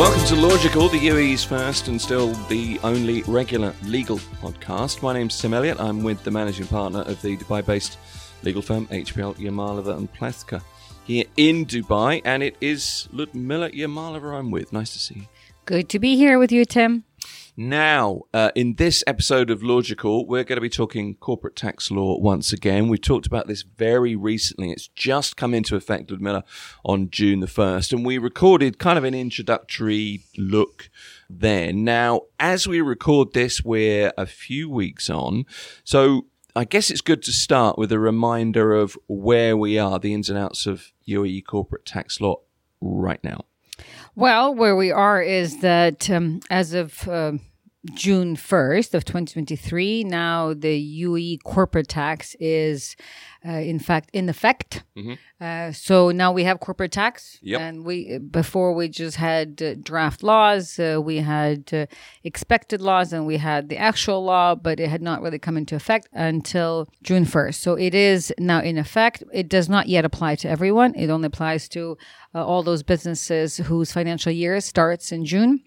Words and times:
Welcome 0.00 0.24
to 0.28 0.34
Lawgical, 0.36 0.88
the 0.88 0.98
UAE's 0.98 1.44
first 1.44 1.88
and 1.88 2.00
still 2.00 2.32
the 2.48 2.80
only 2.82 3.20
regular 3.24 3.74
legal 3.84 4.16
podcast. 4.16 5.02
My 5.02 5.12
name's 5.12 5.38
Tim 5.38 5.52
Elliot. 5.52 5.78
I'm 5.78 6.02
with 6.02 6.24
the 6.24 6.30
managing 6.30 6.68
partner 6.68 7.00
of 7.00 7.20
the 7.20 7.36
Dubai-based 7.36 7.98
legal 8.42 8.62
firm 8.62 8.86
HPL 8.86 9.36
Yamalova 9.36 9.98
and 9.98 10.10
Plethka 10.10 10.62
here 11.04 11.26
in 11.36 11.66
Dubai, 11.66 12.22
and 12.24 12.42
it 12.42 12.56
is 12.62 13.10
Ludmila 13.12 13.72
Yamalova 13.72 14.38
I'm 14.38 14.50
with. 14.50 14.72
Nice 14.72 14.94
to 14.94 14.98
see 14.98 15.16
you. 15.16 15.26
Good 15.66 15.90
to 15.90 15.98
be 15.98 16.16
here 16.16 16.38
with 16.38 16.50
you, 16.50 16.64
Tim. 16.64 17.04
Now, 17.62 18.22
uh, 18.32 18.52
in 18.54 18.76
this 18.76 19.04
episode 19.06 19.50
of 19.50 19.62
Lawgical, 19.62 20.26
we're 20.26 20.44
going 20.44 20.56
to 20.56 20.62
be 20.62 20.70
talking 20.70 21.16
corporate 21.16 21.56
tax 21.56 21.90
law 21.90 22.18
once 22.18 22.54
again. 22.54 22.88
We 22.88 22.96
talked 22.96 23.26
about 23.26 23.48
this 23.48 23.60
very 23.60 24.16
recently. 24.16 24.70
It's 24.70 24.88
just 24.88 25.36
come 25.36 25.52
into 25.52 25.76
effect, 25.76 26.10
Ludmila, 26.10 26.42
on 26.86 27.10
June 27.10 27.40
the 27.40 27.46
1st, 27.46 27.92
and 27.92 28.06
we 28.06 28.16
recorded 28.16 28.78
kind 28.78 28.96
of 28.96 29.04
an 29.04 29.12
introductory 29.12 30.22
look 30.38 30.88
there. 31.28 31.70
Now, 31.70 32.22
as 32.38 32.66
we 32.66 32.80
record 32.80 33.34
this, 33.34 33.62
we're 33.62 34.10
a 34.16 34.24
few 34.24 34.70
weeks 34.70 35.10
on. 35.10 35.44
So 35.84 36.28
I 36.56 36.64
guess 36.64 36.90
it's 36.90 37.02
good 37.02 37.22
to 37.24 37.30
start 37.30 37.76
with 37.76 37.92
a 37.92 37.98
reminder 37.98 38.72
of 38.72 38.96
where 39.06 39.54
we 39.54 39.78
are, 39.78 39.98
the 39.98 40.14
ins 40.14 40.30
and 40.30 40.38
outs 40.38 40.64
of 40.64 40.94
UAE 41.06 41.44
corporate 41.44 41.84
tax 41.84 42.22
law 42.22 42.36
right 42.80 43.22
now. 43.22 43.44
Well, 44.14 44.54
where 44.54 44.76
we 44.76 44.90
are 44.90 45.20
is 45.20 45.60
that 45.60 46.08
um, 46.08 46.40
as 46.50 46.72
of 46.72 47.06
uh, 47.06 47.32
June 47.94 48.36
1st 48.36 48.94
of 48.94 49.04
2023. 49.04 50.04
Now 50.04 50.52
the 50.52 51.02
UAE 51.02 51.42
corporate 51.44 51.88
tax 51.88 52.36
is, 52.38 52.94
uh, 53.46 53.52
in 53.52 53.78
fact, 53.78 54.10
in 54.12 54.28
effect. 54.28 54.84
Mm-hmm. 54.96 55.14
Uh, 55.40 55.72
so 55.72 56.10
now 56.10 56.30
we 56.30 56.44
have 56.44 56.60
corporate 56.60 56.92
tax, 56.92 57.38
yep. 57.40 57.62
and 57.62 57.84
we 57.86 58.18
before 58.18 58.74
we 58.74 58.88
just 58.88 59.16
had 59.16 59.62
uh, 59.62 59.74
draft 59.82 60.22
laws, 60.22 60.78
uh, 60.78 61.00
we 61.02 61.18
had 61.18 61.70
uh, 61.72 61.86
expected 62.22 62.82
laws, 62.82 63.14
and 63.14 63.26
we 63.26 63.38
had 63.38 63.70
the 63.70 63.78
actual 63.78 64.22
law, 64.22 64.54
but 64.54 64.78
it 64.78 64.90
had 64.90 65.00
not 65.00 65.22
really 65.22 65.38
come 65.38 65.56
into 65.56 65.74
effect 65.74 66.08
until 66.12 66.86
June 67.02 67.24
1st. 67.24 67.54
So 67.54 67.74
it 67.76 67.94
is 67.94 68.32
now 68.38 68.60
in 68.60 68.76
effect. 68.76 69.22
It 69.32 69.48
does 69.48 69.70
not 69.70 69.88
yet 69.88 70.04
apply 70.04 70.34
to 70.36 70.48
everyone. 70.50 70.94
It 70.94 71.08
only 71.08 71.26
applies 71.26 71.66
to 71.70 71.96
uh, 72.34 72.44
all 72.44 72.62
those 72.62 72.82
businesses 72.82 73.56
whose 73.56 73.90
financial 73.90 74.32
year 74.32 74.60
starts 74.60 75.12
in 75.12 75.24
June 75.24 75.62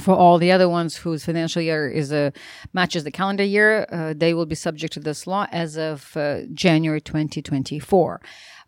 for 0.00 0.14
all 0.14 0.38
the 0.38 0.52
other 0.52 0.68
ones 0.68 0.96
whose 0.96 1.24
financial 1.24 1.62
year 1.62 1.88
is 1.88 2.12
a 2.12 2.32
matches 2.72 3.04
the 3.04 3.10
calendar 3.10 3.44
year, 3.44 3.86
uh, 3.90 4.12
they 4.14 4.34
will 4.34 4.46
be 4.46 4.54
subject 4.54 4.92
to 4.92 5.00
this 5.00 5.26
law 5.26 5.46
as 5.50 5.78
of 5.78 6.16
uh, 6.16 6.40
January 6.52 7.00
2024. 7.00 8.20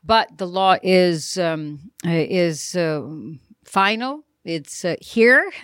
But 0.03 0.39
the 0.39 0.47
law 0.47 0.77
is 0.83 1.37
um, 1.37 1.91
uh, 2.07 2.11
is 2.11 2.75
uh, 2.75 3.07
final. 3.65 4.25
It's 4.45 4.85
uh, 4.85 4.97
here. 5.01 5.51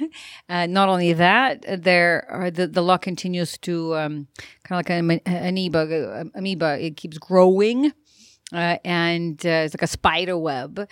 Uh, 0.48 0.64
not 0.64 0.88
only 0.88 1.12
that, 1.12 1.64
there 1.82 2.24
are 2.30 2.52
the, 2.52 2.68
the 2.68 2.80
law 2.80 2.96
continues 2.96 3.58
to 3.58 3.96
um, 3.96 4.28
kind 4.62 4.78
of 4.78 4.88
like 4.88 4.90
an 4.90 5.20
amoeba. 5.26 6.30
Amoeba, 6.36 6.78
it 6.80 6.96
keeps 6.96 7.18
growing 7.18 7.92
uh, 8.52 8.78
and 8.84 9.44
uh, 9.44 9.64
it's 9.64 9.74
like 9.74 9.82
a 9.82 9.86
spider 9.86 10.38
web 10.38 10.78
uh, 10.78 10.84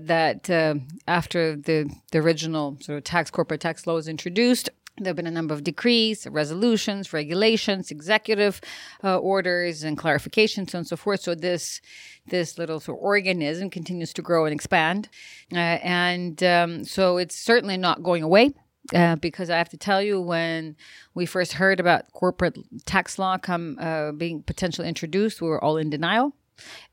that 0.00 0.50
uh, 0.50 0.74
after 1.06 1.56
the, 1.56 1.90
the 2.12 2.18
original 2.18 2.76
sort 2.80 2.98
of 2.98 3.04
tax 3.04 3.30
corporate 3.30 3.60
tax 3.60 3.86
law 3.86 3.94
was 3.94 4.08
introduced 4.08 4.70
there 5.00 5.10
have 5.10 5.16
been 5.16 5.26
a 5.26 5.30
number 5.30 5.54
of 5.54 5.64
decrees, 5.64 6.26
resolutions, 6.30 7.12
regulations, 7.12 7.90
executive 7.90 8.60
uh, 9.02 9.16
orders, 9.16 9.82
and 9.82 9.96
clarifications, 9.96 10.70
so 10.70 10.78
on 10.78 10.80
and 10.80 10.86
so 10.86 10.96
forth. 10.96 11.20
So 11.20 11.34
this 11.34 11.80
this 12.26 12.58
little 12.58 12.80
sort 12.80 12.98
of 12.98 13.02
organism 13.02 13.70
continues 13.70 14.12
to 14.12 14.22
grow 14.22 14.44
and 14.44 14.54
expand, 14.54 15.08
uh, 15.52 15.56
and 15.56 16.42
um, 16.42 16.84
so 16.84 17.16
it's 17.16 17.34
certainly 17.34 17.76
not 17.76 18.02
going 18.02 18.22
away. 18.22 18.52
Uh, 18.94 19.14
because 19.16 19.50
I 19.50 19.58
have 19.58 19.68
to 19.68 19.76
tell 19.76 20.02
you, 20.02 20.20
when 20.20 20.74
we 21.14 21.24
first 21.24 21.52
heard 21.52 21.78
about 21.78 22.10
corporate 22.12 22.58
tax 22.86 23.20
law 23.20 23.38
come 23.38 23.78
uh, 23.80 24.10
being 24.10 24.42
potentially 24.42 24.88
introduced, 24.88 25.40
we 25.40 25.48
were 25.48 25.62
all 25.62 25.76
in 25.76 25.90
denial. 25.90 26.34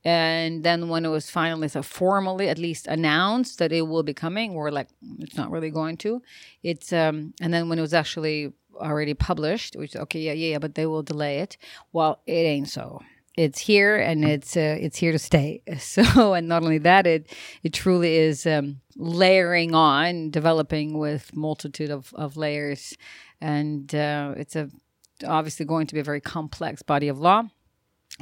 And 0.04 0.64
then 0.64 0.90
when 0.90 1.06
it 1.06 1.10
was 1.10 1.30
finally 1.30 1.68
so 1.68 1.82
formally 1.82 2.50
at 2.50 2.58
least 2.58 2.88
announced 2.88 3.60
that 3.60 3.72
it 3.72 3.82
will 3.82 4.04
be 4.04 4.14
coming, 4.14 4.54
we're 4.54 4.72
like, 4.72 4.90
it's 5.20 5.38
not 5.38 5.52
really 5.52 5.70
going 5.72 5.98
to. 5.98 6.22
It's 6.64 6.94
um 6.94 7.34
and 7.42 7.54
then 7.54 7.70
when 7.70 7.78
it 7.80 7.82
was 7.82 7.94
actually 7.94 8.54
already 8.76 9.14
published, 9.14 9.76
which 9.76 9.96
okay, 9.96 10.20
yeah, 10.20 10.34
yeah, 10.34 10.52
yeah, 10.52 10.60
but 10.60 10.76
they 10.76 10.86
will 10.86 11.04
delay 11.04 11.40
it. 11.40 11.58
Well, 11.94 12.22
it 12.26 12.32
ain't 12.32 12.70
so. 12.70 13.02
It's 13.36 13.60
here 13.60 13.98
and 13.98 14.26
it's 14.26 14.58
uh, 14.58 14.78
it's 14.80 14.98
here 14.98 15.12
to 15.12 15.20
stay. 15.20 15.62
So 15.80 16.34
and 16.34 16.48
not 16.48 16.64
only 16.64 16.80
that, 16.80 17.06
it 17.06 17.32
it 17.64 17.74
truly 17.74 18.16
is 18.16 18.46
um, 18.48 18.82
layering 18.96 19.76
on, 19.76 20.32
developing 20.32 20.98
with 20.98 21.36
multitude 21.36 21.92
of, 21.92 22.14
of 22.16 22.36
layers, 22.36 22.98
and 23.40 23.94
uh, 23.94 24.34
it's 24.38 24.56
a 24.56 24.70
obviously 25.26 25.66
going 25.66 25.88
to 25.88 25.94
be 25.94 26.00
a 26.00 26.04
very 26.04 26.22
complex 26.22 26.82
body 26.82 27.08
of 27.08 27.20
law 27.20 27.44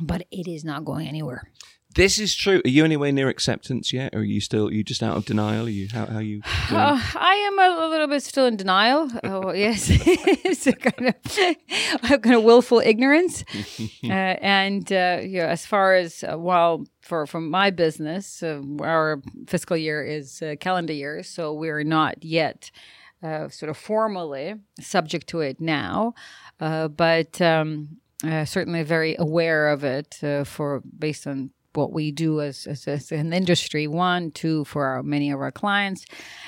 but 0.01 0.25
it 0.31 0.47
is 0.47 0.63
not 0.63 0.85
going 0.85 1.07
anywhere. 1.07 1.43
This 1.95 2.19
is 2.19 2.35
true. 2.35 2.61
Are 2.65 2.69
you 2.69 2.83
anywhere 2.83 3.13
near 3.13 3.29
acceptance 3.29 3.93
yet, 3.93 4.13
or 4.13 4.19
are 4.19 4.23
you 4.23 4.41
still? 4.41 4.67
Are 4.67 4.71
you 4.71 4.83
just 4.83 5.01
out 5.01 5.15
of 5.15 5.23
denial? 5.23 5.65
Are 5.65 5.69
you 5.69 5.87
how? 5.93 6.05
How 6.05 6.17
are 6.17 6.21
you? 6.21 6.41
Uh, 6.69 6.99
I 7.15 7.35
am 7.35 7.59
a, 7.59 7.85
a, 7.85 7.87
little 7.87 8.07
bit 8.07 8.21
still 8.23 8.47
in 8.47 8.57
denial. 8.57 9.09
oh 9.23 9.53
yes, 9.53 9.87
it's 9.89 10.67
a 10.67 10.73
kind 10.73 11.13
of 11.13 12.21
kind 12.21 12.35
of 12.35 12.43
willful 12.43 12.79
ignorance, 12.79 13.45
uh, 14.03 14.11
and 14.11 14.91
uh, 14.91 15.19
you 15.21 15.39
know, 15.39 15.45
as 15.45 15.65
far 15.65 15.95
as 15.95 16.23
uh, 16.23 16.37
while 16.37 16.85
for 17.01 17.25
from 17.25 17.49
my 17.49 17.69
business, 17.69 18.43
uh, 18.43 18.61
our 18.81 19.21
fiscal 19.47 19.77
year 19.77 20.03
is 20.03 20.41
uh, 20.41 20.55
calendar 20.59 20.91
year, 20.93 21.23
so 21.23 21.53
we're 21.53 21.83
not 21.83 22.21
yet. 22.25 22.71
sort 23.21 23.69
of 23.69 23.77
formally 23.77 24.55
subject 24.81 25.27
to 25.27 25.39
it 25.39 25.61
now, 25.61 26.13
but 26.59 27.39
um, 27.41 27.99
uh, 28.23 28.45
certainly 28.45 28.83
very 28.83 29.15
aware 29.19 29.69
of 29.69 29.83
it 29.83 30.23
uh, 30.23 30.43
for 30.43 30.81
based 30.97 31.27
on 31.27 31.51
what 31.73 31.91
we 31.91 32.09
do 32.11 32.39
as, 32.39 32.67
as, 32.67 32.87
as, 32.87 33.11
an 33.11 33.33
industry. 33.33 33.85
One 33.85 34.31
two 34.31 34.63
for 34.63 34.85
our, 34.85 35.03
many 35.03 35.29
of 35.29 35.41
our 35.41 35.51
clients. 35.51 36.05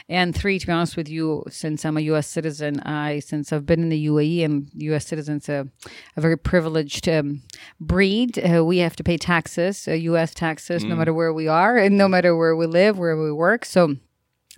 And 0.07 0.33
three 0.33 0.57
to 0.57 0.65
be 0.65 0.71
honest 0.71 0.95
with 0.95 1.09
you 1.09 1.43
since 1.49 1.83
i'm 1.83 1.97
a 1.97 2.01
us 2.01 2.27
citizen 2.27 2.79
i 2.81 3.19
since 3.19 3.51
i've 3.51 3.65
been 3.65 3.81
in 3.81 3.89
the 3.89 4.07
uae 4.07 4.45
and 4.45 4.71
us 4.75 5.05
citizens 5.05 5.49
a, 5.49 5.67
a 6.15 6.21
very 6.21 6.37
privileged 6.37 7.09
um, 7.09 7.41
breed 7.81 8.39
uh, 8.39 8.63
we 8.63 8.77
have 8.77 8.95
to 8.95 9.03
pay 9.03 9.17
taxes 9.17 9.85
us 9.85 10.31
uh, 10.31 10.33
taxes 10.33 10.85
mm. 10.85 10.89
no 10.89 10.95
matter 10.95 11.13
where 11.13 11.33
we 11.33 11.49
are 11.49 11.77
and 11.77 11.97
no 11.97 12.07
matter 12.07 12.37
where 12.37 12.55
we 12.55 12.65
live 12.65 12.97
where 12.97 13.21
we 13.21 13.33
work. 13.33 13.65
So 13.65 13.97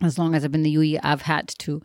as 0.02 0.18
long 0.18 0.36
as 0.36 0.44
I've 0.46 0.52
been 0.52 0.66
in 0.66 0.72
the 0.72 0.76
UAE, 0.76 1.00
I've 1.04 1.24
had 1.24 1.48
to 1.60 1.82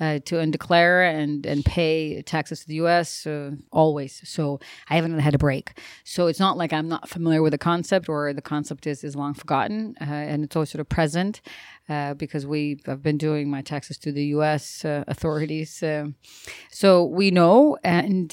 uh, 0.00 0.18
to 0.26 0.44
declare 0.46 1.02
and 1.02 1.46
and 1.46 1.64
pay 1.64 2.22
taxes 2.22 2.60
to 2.60 2.68
the 2.68 2.74
U.S. 2.76 3.26
Uh, 3.26 3.52
always. 3.70 4.20
So 4.28 4.60
I 4.90 4.96
haven't 4.96 5.18
had 5.18 5.34
a 5.34 5.38
break. 5.38 5.78
So 6.04 6.26
it's 6.26 6.40
not 6.40 6.56
like 6.56 6.72
I'm 6.72 6.88
not 6.88 7.08
familiar 7.08 7.42
with 7.42 7.52
the 7.52 7.58
concept 7.58 8.08
or 8.08 8.32
the 8.32 8.42
concept 8.42 8.86
is 8.86 9.04
is 9.04 9.16
long 9.16 9.34
forgotten 9.34 9.94
uh, 10.00 10.04
and 10.04 10.44
it's 10.44 10.56
always 10.56 10.70
sort 10.70 10.80
of 10.80 10.88
present 10.88 11.40
uh, 11.88 12.14
because 12.14 12.46
we 12.46 12.80
have 12.86 13.02
been 13.02 13.16
doing 13.16 13.48
my 13.48 13.62
taxes 13.62 13.96
to 13.98 14.12
the 14.12 14.24
U.S. 14.26 14.84
Uh, 14.84 15.04
authorities. 15.06 15.82
Uh, 15.82 16.08
so 16.70 17.04
we 17.04 17.30
know 17.30 17.78
and 17.84 18.32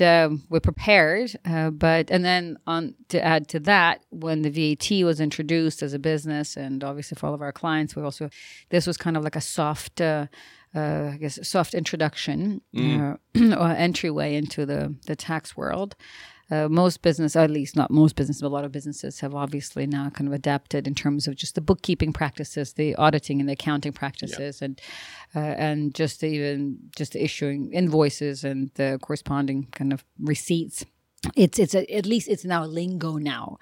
we're 0.49 0.59
prepared. 0.59 1.35
but 1.43 2.11
and 2.11 2.25
then 2.25 2.57
on 2.67 2.95
to 3.09 3.23
add 3.23 3.47
to 3.49 3.59
that, 3.61 4.01
when 4.09 4.41
the 4.41 4.49
VAT 4.49 5.05
was 5.05 5.19
introduced 5.21 5.81
as 5.81 5.93
a 5.93 5.99
business, 5.99 6.57
and 6.57 6.83
obviously 6.83 7.15
for 7.15 7.27
all 7.27 7.33
of 7.33 7.41
our 7.41 7.51
clients, 7.51 7.95
we 7.95 8.03
also 8.03 8.29
this 8.69 8.87
was 8.87 8.97
kind 8.97 9.15
of 9.15 9.23
like 9.23 9.35
a 9.35 9.41
soft 9.41 10.01
uh, 10.75 11.11
I 11.13 11.17
guess, 11.17 11.39
soft 11.47 11.73
introduction 11.73 12.61
mm. 12.75 13.17
uh, 13.35 13.55
or 13.59 13.69
entryway 13.69 14.35
into 14.35 14.65
the, 14.65 14.95
the 15.07 15.15
tax 15.15 15.55
world. 15.55 15.95
Uh, 16.51 16.67
most 16.67 17.01
business, 17.01 17.35
at 17.35 17.49
least 17.49 17.75
not 17.75 17.89
most 17.89 18.15
businesses, 18.15 18.41
but 18.41 18.49
a 18.49 18.49
lot 18.49 18.65
of 18.65 18.71
businesses 18.71 19.21
have 19.21 19.33
obviously 19.33 19.87
now 19.87 20.09
kind 20.09 20.27
of 20.27 20.33
adapted 20.33 20.87
in 20.87 20.93
terms 20.93 21.25
of 21.25 21.35
just 21.35 21.55
the 21.55 21.61
bookkeeping 21.61 22.11
practices, 22.11 22.73
the 22.73 22.93
auditing 22.95 23.39
and 23.39 23.47
the 23.47 23.53
accounting 23.53 23.93
practices, 23.93 24.61
and 24.61 24.79
uh, 25.35 25.39
and 25.39 25.95
just 25.95 26.23
even 26.23 26.77
just 26.95 27.15
issuing 27.15 27.71
invoices 27.73 28.43
and 28.43 28.69
the 28.75 28.99
corresponding 29.01 29.67
kind 29.71 29.93
of 29.93 30.03
receipts 30.19 30.85
it's 31.35 31.57
it's 31.59 31.73
a, 31.73 31.89
at 31.93 32.05
least 32.05 32.27
it's 32.27 32.45
now 32.45 32.65
lingo 32.65 33.15
now 33.15 33.57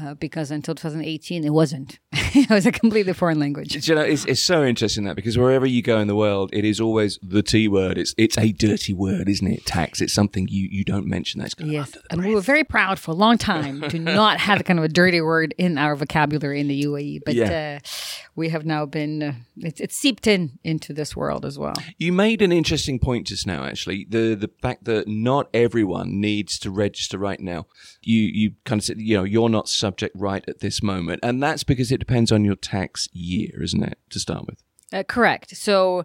uh, 0.00 0.14
because 0.14 0.50
until 0.50 0.74
2018 0.74 1.44
it 1.44 1.50
wasn't 1.50 1.98
it 2.42 2.50
was 2.50 2.66
a 2.66 2.72
completely 2.72 3.12
foreign 3.12 3.38
language. 3.38 3.88
You 3.88 3.94
know 3.94 4.02
it's, 4.02 4.24
it's 4.24 4.42
so 4.42 4.64
interesting 4.64 5.04
that 5.04 5.16
because 5.16 5.38
wherever 5.38 5.66
you 5.66 5.82
go 5.82 5.98
in 5.98 6.08
the 6.08 6.16
world 6.16 6.50
it 6.52 6.64
is 6.64 6.80
always 6.80 7.18
the 7.22 7.42
t 7.42 7.68
word. 7.68 7.98
It's 7.98 8.14
it's 8.16 8.38
a 8.38 8.52
dirty 8.52 8.92
word 8.92 9.28
isn't 9.28 9.46
it? 9.46 9.66
Tax. 9.66 10.00
It's 10.00 10.12
something 10.12 10.48
you 10.48 10.68
you 10.70 10.84
don't 10.84 11.06
mention 11.06 11.40
that's 11.40 11.54
going 11.54 11.70
yes. 11.70 11.96
and 12.10 12.24
we 12.24 12.34
were 12.34 12.40
very 12.40 12.64
proud 12.64 12.98
for 12.98 13.10
a 13.10 13.14
long 13.14 13.38
time 13.38 13.82
to 13.88 13.98
not 13.98 14.38
have 14.40 14.60
a 14.60 14.64
kind 14.64 14.78
of 14.78 14.84
a 14.84 14.88
dirty 14.88 15.20
word 15.20 15.54
in 15.58 15.78
our 15.78 15.96
vocabulary 15.96 16.60
in 16.60 16.68
the 16.68 16.84
uae 16.84 17.20
but 17.24 17.34
yeah. 17.34 17.78
uh, 17.78 17.88
we 18.34 18.48
have 18.48 18.64
now 18.64 18.86
been 18.86 19.22
uh, 19.22 19.32
it's, 19.58 19.80
it's 19.80 19.96
seeped 19.96 20.26
in 20.26 20.58
into 20.64 20.92
this 20.92 21.14
world 21.14 21.44
as 21.44 21.58
well. 21.58 21.74
You 21.98 22.12
made 22.12 22.42
an 22.42 22.50
interesting 22.50 22.98
point 22.98 23.28
just 23.28 23.46
now 23.46 23.64
actually. 23.64 24.06
The 24.08 24.34
the 24.34 24.50
fact 24.60 24.84
that 24.84 25.06
not 25.06 25.48
everyone 25.54 26.20
needs 26.20 26.58
to 26.60 26.70
register 26.70 26.94
register 27.04 27.18
right 27.18 27.40
now. 27.40 27.66
You 28.02 28.20
you 28.20 28.52
kind 28.64 28.80
of 28.80 28.84
said, 28.84 29.00
you 29.00 29.16
know, 29.16 29.24
you're 29.24 29.48
not 29.48 29.68
subject 29.68 30.14
right 30.18 30.44
at 30.48 30.60
this 30.60 30.82
moment, 30.82 31.20
and 31.22 31.42
that's 31.42 31.64
because 31.64 31.90
it 31.90 31.98
depends 31.98 32.23
on 32.32 32.44
your 32.44 32.56
tax 32.56 33.08
year, 33.12 33.62
isn't 33.62 33.82
it? 33.82 33.98
To 34.10 34.18
start 34.18 34.46
with. 34.46 34.62
Uh, 34.92 35.02
correct. 35.02 35.56
So, 35.56 36.04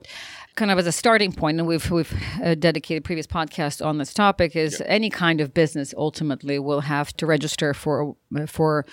kind 0.55 0.71
of 0.71 0.79
as 0.79 0.87
a 0.87 0.91
starting 0.91 1.31
point, 1.31 1.59
and 1.59 1.67
we've 1.67 1.91
we've 1.91 2.13
uh, 2.43 2.55
dedicated 2.55 3.03
previous 3.03 3.27
podcast 3.27 3.85
on 3.85 3.99
this 3.99 4.13
topic, 4.13 4.55
is 4.55 4.81
any 4.85 5.09
kind 5.09 5.41
of 5.41 5.53
business 5.53 5.93
ultimately 5.95 6.57
will 6.57 6.81
have 6.81 7.13
to 7.17 7.27
register 7.27 7.73
for 7.73 8.15
uh, 8.35 8.45
for 8.47 8.85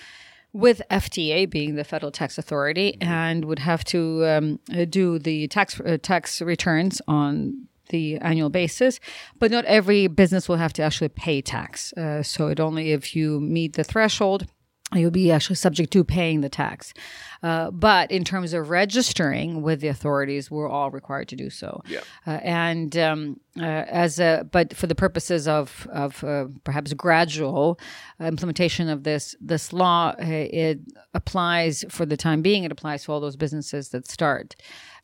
with 0.53 0.83
FTA 0.91 1.49
being 1.49 1.77
the 1.77 1.85
federal 1.85 2.11
tax 2.11 2.37
authority, 2.37 2.99
and 3.01 3.47
would 3.47 3.61
have 3.61 3.85
to 3.85 4.27
um, 4.27 4.59
uh, 4.75 4.85
do 4.85 5.19
the 5.19 5.49
tax 5.49 5.81
uh, 5.81 5.97
tax 6.03 6.43
returns 6.43 7.01
on 7.09 7.67
the 7.89 8.17
annual 8.19 8.51
basis, 8.51 9.01
but 9.39 9.51
not 9.51 9.65
every 9.65 10.09
business 10.09 10.49
will 10.49 10.57
have 10.57 10.73
to 10.75 10.83
actually 10.83 11.09
pay 11.09 11.41
tax. 11.41 11.93
Uh, 11.93 12.23
so 12.23 12.49
it 12.49 12.61
only 12.61 12.93
if 12.93 13.15
you 13.15 13.41
meet 13.41 13.75
the 13.75 13.85
threshold 13.85 14.47
you'll 14.95 15.11
be 15.11 15.33
actually 15.33 15.57
subject 15.57 15.93
to 15.93 16.05
paying 16.05 16.43
the 16.43 16.49
tax. 16.49 16.95
Uh, 17.43 17.71
but 17.71 18.11
in 18.11 18.25
terms 18.25 18.53
of 18.53 18.71
registering 18.71 19.63
with 19.63 19.81
the 19.81 19.89
authorities, 19.89 20.51
we're 20.51 20.69
all 20.69 20.91
required 20.91 21.29
to 21.29 21.37
do 21.37 21.51
so. 21.51 21.83
Yeah. 21.89 22.01
Uh, 22.27 22.31
and 22.43 22.97
um, 22.97 23.41
uh, 23.59 23.63
as 23.63 24.21
a, 24.21 24.47
but 24.51 24.77
for 24.77 24.87
the 24.87 24.95
purposes 24.95 25.49
of 25.49 25.89
of 25.93 26.23
uh, 26.23 26.47
perhaps 26.65 26.93
gradual 26.93 27.81
implementation 28.21 28.89
of 28.89 29.03
this 29.03 29.35
this 29.41 29.73
law, 29.73 30.15
uh, 30.19 30.25
it 30.25 30.81
applies 31.15 31.85
for 31.89 32.07
the 32.07 32.17
time 32.17 32.41
being. 32.41 32.65
It 32.65 32.73
applies 32.73 33.05
to 33.05 33.13
all 33.13 33.21
those 33.21 33.37
businesses 33.37 33.89
that 33.89 34.09
start 34.09 34.55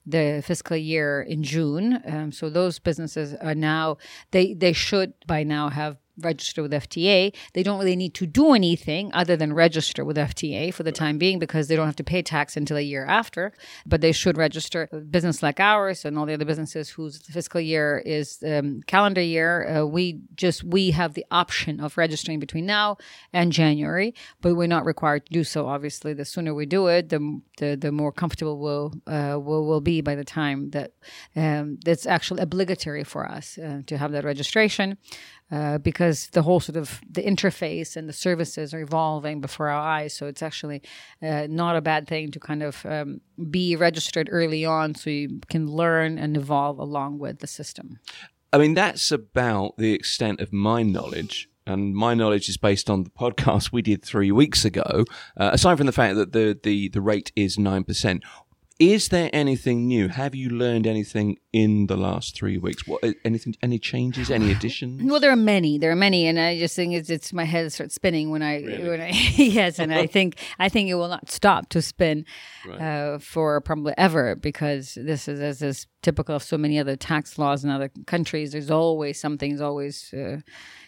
the 0.06 0.42
fiscal 0.44 0.76
year 0.76 1.22
in 1.22 1.42
June. 1.42 2.02
Um, 2.06 2.32
so 2.32 2.50
those 2.50 2.78
businesses 2.78 3.34
are 3.34 3.54
now 3.54 3.98
they 4.30 4.54
they 4.54 4.72
should 4.72 5.12
by 5.26 5.44
now 5.44 5.68
have 5.68 5.96
register 6.18 6.62
with 6.62 6.72
FTA. 6.72 7.34
They 7.54 7.62
don't 7.62 7.78
really 7.78 7.96
need 7.96 8.14
to 8.14 8.26
do 8.26 8.52
anything 8.52 9.10
other 9.12 9.36
than 9.36 9.52
register 9.52 10.04
with 10.04 10.16
FTA 10.16 10.72
for 10.72 10.82
the 10.82 10.92
time 10.92 11.18
being 11.18 11.38
because 11.38 11.68
they 11.68 11.76
don't 11.76 11.86
have 11.86 11.96
to 11.96 12.04
pay 12.04 12.22
tax 12.22 12.56
until 12.56 12.76
a 12.76 12.82
year 12.82 13.04
after. 13.06 13.52
But 13.86 14.00
they 14.00 14.12
should 14.12 14.36
register. 14.36 14.88
Business 15.10 15.42
like 15.42 15.60
ours 15.60 16.04
and 16.04 16.18
all 16.18 16.26
the 16.26 16.34
other 16.34 16.44
businesses 16.44 16.90
whose 16.90 17.18
fiscal 17.18 17.60
year 17.60 18.02
is 18.04 18.42
um, 18.46 18.82
calendar 18.86 19.20
year, 19.20 19.68
uh, 19.68 19.86
we 19.86 20.20
just 20.34 20.64
we 20.64 20.90
have 20.90 21.14
the 21.14 21.24
option 21.30 21.80
of 21.80 21.96
registering 21.96 22.38
between 22.40 22.66
now 22.66 22.96
and 23.32 23.52
January, 23.52 24.14
but 24.40 24.54
we're 24.54 24.66
not 24.66 24.84
required 24.84 25.26
to 25.26 25.32
do 25.32 25.44
so. 25.44 25.66
Obviously, 25.66 26.12
the 26.12 26.24
sooner 26.24 26.54
we 26.54 26.66
do 26.66 26.86
it, 26.86 27.08
the 27.08 27.40
the, 27.58 27.76
the 27.76 27.92
more 27.92 28.12
comfortable 28.12 28.58
we'll, 28.58 28.92
uh, 29.06 29.38
we'll 29.38 29.64
will 29.64 29.80
be 29.80 30.00
by 30.00 30.14
the 30.14 30.24
time 30.24 30.70
that 30.70 30.92
um, 31.36 31.78
that's 31.84 32.06
actually 32.06 32.40
obligatory 32.42 33.04
for 33.04 33.28
us 33.30 33.58
uh, 33.58 33.82
to 33.86 33.96
have 33.98 34.12
that 34.12 34.24
registration. 34.24 34.98
Uh, 35.52 35.76
because 35.76 36.28
the 36.28 36.40
whole 36.40 36.60
sort 36.60 36.78
of 36.78 36.98
the 37.06 37.22
interface 37.22 37.94
and 37.94 38.08
the 38.08 38.12
services 38.14 38.72
are 38.72 38.80
evolving 38.80 39.38
before 39.38 39.68
our 39.68 39.82
eyes. 39.82 40.14
So 40.14 40.26
it's 40.26 40.42
actually 40.42 40.80
uh, 41.20 41.46
not 41.50 41.76
a 41.76 41.82
bad 41.82 42.08
thing 42.08 42.30
to 42.30 42.40
kind 42.40 42.62
of 42.62 42.86
um, 42.86 43.20
be 43.50 43.76
registered 43.76 44.28
early 44.32 44.64
on, 44.64 44.94
so 44.94 45.10
you 45.10 45.40
can 45.50 45.66
learn 45.66 46.16
and 46.16 46.38
evolve 46.38 46.78
along 46.78 47.18
with 47.18 47.40
the 47.40 47.46
system. 47.46 47.98
I 48.50 48.56
mean, 48.58 48.72
that's 48.72 49.12
about 49.12 49.76
the 49.76 49.92
extent 49.92 50.40
of 50.40 50.54
my 50.54 50.82
knowledge. 50.82 51.50
And 51.64 51.94
my 51.94 52.14
knowledge 52.14 52.48
is 52.48 52.56
based 52.56 52.90
on 52.90 53.04
the 53.04 53.10
podcast 53.10 53.72
we 53.72 53.82
did 53.82 54.02
three 54.02 54.32
weeks 54.32 54.64
ago. 54.64 55.04
Uh, 55.36 55.50
aside 55.52 55.76
from 55.76 55.86
the 55.86 55.92
fact 55.92 56.16
that 56.16 56.32
the, 56.32 56.58
the, 56.60 56.88
the 56.88 57.00
rate 57.00 57.30
is 57.36 57.56
nine 57.56 57.84
percent, 57.84 58.24
is 58.82 59.08
there 59.08 59.30
anything 59.32 59.86
new? 59.86 60.08
Have 60.08 60.34
you 60.34 60.50
learned 60.50 60.86
anything 60.86 61.36
in 61.52 61.86
the 61.86 61.96
last 61.96 62.34
three 62.36 62.58
weeks? 62.58 62.86
What 62.86 63.04
anything? 63.24 63.54
Any 63.62 63.78
changes? 63.78 64.30
Any 64.30 64.50
additions? 64.56 65.02
Well, 65.04 65.20
there 65.20 65.30
are 65.30 65.36
many. 65.36 65.78
There 65.78 65.90
are 65.92 65.96
many, 65.96 66.26
and 66.26 66.38
I 66.38 66.58
just 66.58 66.74
think 66.74 66.92
it's, 66.94 67.08
it's 67.10 67.32
my 67.32 67.44
head 67.44 67.72
starts 67.72 67.94
spinning 67.94 68.30
when 68.30 68.42
I 68.42 68.60
Really? 68.62 68.88
when 68.88 69.00
I 69.00 69.08
yes, 69.36 69.78
and 69.78 69.94
I 69.94 70.06
think 70.16 70.36
I 70.58 70.68
think 70.68 70.88
it 70.90 70.94
will 70.94 71.08
not 71.08 71.30
stop 71.30 71.68
to 71.70 71.80
spin 71.82 72.24
Right. 72.66 72.80
uh, 72.80 73.18
for 73.18 73.60
probably 73.60 73.94
ever 73.96 74.34
because 74.36 74.94
this 74.94 75.28
is 75.28 75.40
as 75.40 75.62
is 75.62 75.86
typical 76.02 76.34
of 76.36 76.42
so 76.42 76.58
many 76.58 76.78
other 76.80 76.96
tax 76.96 77.38
laws 77.38 77.64
in 77.64 77.70
other 77.70 77.90
countries. 78.06 78.52
There's 78.52 78.70
always 78.70 79.20
something's 79.20 79.60
always. 79.60 80.12
Uh, 80.12 80.38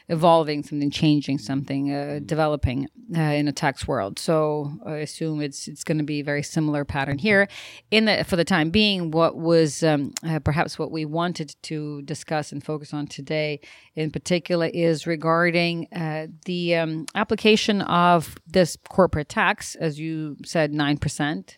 evolving 0.08 0.62
something 0.62 0.90
changing 0.90 1.38
something 1.38 1.92
uh, 1.92 2.20
developing 2.24 2.88
uh, 3.16 3.20
in 3.20 3.48
a 3.48 3.52
tax 3.52 3.88
world. 3.88 4.18
So 4.18 4.72
i 4.84 4.96
assume 4.96 5.40
it's 5.40 5.66
it's 5.66 5.84
going 5.84 5.98
to 5.98 6.04
be 6.04 6.20
a 6.20 6.24
very 6.24 6.42
similar 6.42 6.84
pattern 6.84 7.18
here. 7.18 7.48
In 7.90 8.04
the 8.04 8.24
for 8.24 8.36
the 8.36 8.44
time 8.44 8.70
being 8.70 9.10
what 9.10 9.36
was 9.36 9.82
um, 9.82 10.12
uh, 10.26 10.40
perhaps 10.40 10.78
what 10.78 10.90
we 10.90 11.04
wanted 11.04 11.54
to 11.62 12.02
discuss 12.02 12.52
and 12.52 12.62
focus 12.62 12.92
on 12.92 13.06
today 13.06 13.60
in 13.94 14.10
particular 14.10 14.66
is 14.66 15.06
regarding 15.06 15.88
uh, 15.92 16.26
the 16.44 16.76
um, 16.76 17.06
application 17.14 17.80
of 17.82 18.36
this 18.46 18.76
corporate 18.88 19.28
tax 19.28 19.74
as 19.76 19.98
you 19.98 20.36
said 20.44 20.72
9% 20.72 21.56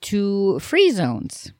to 0.00 0.58
free 0.60 0.90
zones 0.90 1.52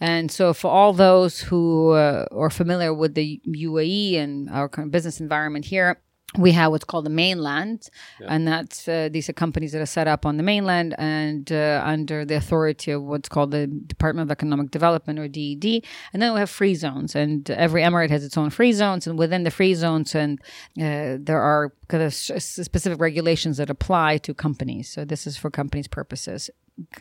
and 0.00 0.30
so, 0.30 0.52
for 0.52 0.70
all 0.70 0.92
those 0.92 1.40
who 1.40 1.90
uh, 1.90 2.26
are 2.32 2.50
familiar 2.50 2.92
with 2.92 3.14
the 3.14 3.40
UAE 3.46 4.18
and 4.18 4.50
our 4.50 4.68
business 4.68 5.20
environment 5.20 5.64
here, 5.64 6.00
we 6.36 6.52
have 6.52 6.70
what's 6.70 6.84
called 6.84 7.06
the 7.06 7.10
mainland, 7.10 7.88
and 8.20 8.46
that's 8.46 8.88
uh, 8.88 9.08
these 9.10 9.28
are 9.28 9.32
companies 9.32 9.72
that 9.72 9.80
are 9.80 9.86
set 9.86 10.08
up 10.08 10.26
on 10.26 10.36
the 10.36 10.42
mainland 10.42 10.94
and 10.98 11.50
uh, 11.52 11.82
under 11.84 12.24
the 12.24 12.34
authority 12.34 12.90
of 12.90 13.02
what's 13.02 13.28
called 13.28 13.52
the 13.52 13.66
Department 13.66 14.28
of 14.28 14.32
Economic 14.32 14.70
Development 14.70 15.18
or 15.18 15.28
DED. 15.28 15.84
And 16.12 16.20
then 16.20 16.34
we 16.34 16.40
have 16.40 16.50
free 16.50 16.74
zones, 16.74 17.14
and 17.14 17.48
every 17.50 17.82
emirate 17.82 18.10
has 18.10 18.24
its 18.24 18.36
own 18.36 18.50
free 18.50 18.72
zones, 18.72 19.06
and 19.06 19.18
within 19.18 19.44
the 19.44 19.50
free 19.50 19.74
zones, 19.74 20.14
and 20.14 20.40
uh, 20.78 21.16
there 21.20 21.40
are 21.40 21.72
kind 21.88 22.02
of 22.02 22.12
specific 22.12 23.00
regulations 23.00 23.56
that 23.58 23.70
apply 23.70 24.18
to 24.18 24.34
companies. 24.34 24.90
So 24.90 25.04
this 25.04 25.26
is 25.26 25.36
for 25.36 25.50
companies' 25.50 25.88
purposes 25.88 26.50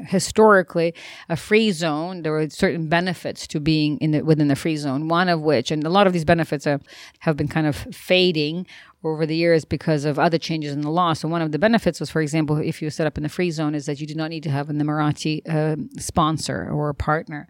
historically 0.08 0.94
a 1.28 1.36
free 1.36 1.70
zone 1.72 2.22
there 2.22 2.32
were 2.32 2.50
certain 2.50 2.88
benefits 2.88 3.46
to 3.46 3.60
being 3.60 3.98
in 3.98 4.12
the, 4.12 4.22
within 4.22 4.48
the 4.48 4.56
free 4.56 4.78
zone 4.78 5.10
one 5.10 5.28
of 5.28 5.42
which 5.42 5.70
and 5.70 5.84
a 5.84 5.90
lot 5.90 6.08
of 6.08 6.14
these 6.14 6.24
benefits 6.24 6.64
have, 6.64 6.82
have 7.20 7.36
been 7.36 7.48
kind 7.48 7.68
of 7.68 7.76
fading 7.76 8.66
over 9.06 9.26
the 9.26 9.36
years 9.36 9.66
because 9.66 10.06
of 10.06 10.18
other 10.18 10.38
changes 10.38 10.74
in 10.74 10.82
the 10.82 10.90
law. 10.90 11.14
So 11.14 11.28
one 11.28 11.42
of 11.42 11.52
the 11.52 11.60
benefits 11.60 12.00
was 12.00 12.10
for 12.10 12.22
example 12.22 12.58
if 12.58 12.82
you 12.82 12.90
set 12.90 13.08
up 13.08 13.18
in 13.18 13.24
the 13.24 13.30
free 13.30 13.52
zone 13.52 13.76
is 13.76 13.86
that 13.86 14.02
you 14.02 14.08
do 14.08 14.16
not 14.16 14.30
need 14.30 14.44
to 14.44 14.50
have 14.50 14.70
an 14.70 14.82
emirati 14.82 15.42
uh, 15.48 15.76
sponsor 16.00 16.70
or 16.72 16.90
a 16.90 16.96
partner. 16.96 17.48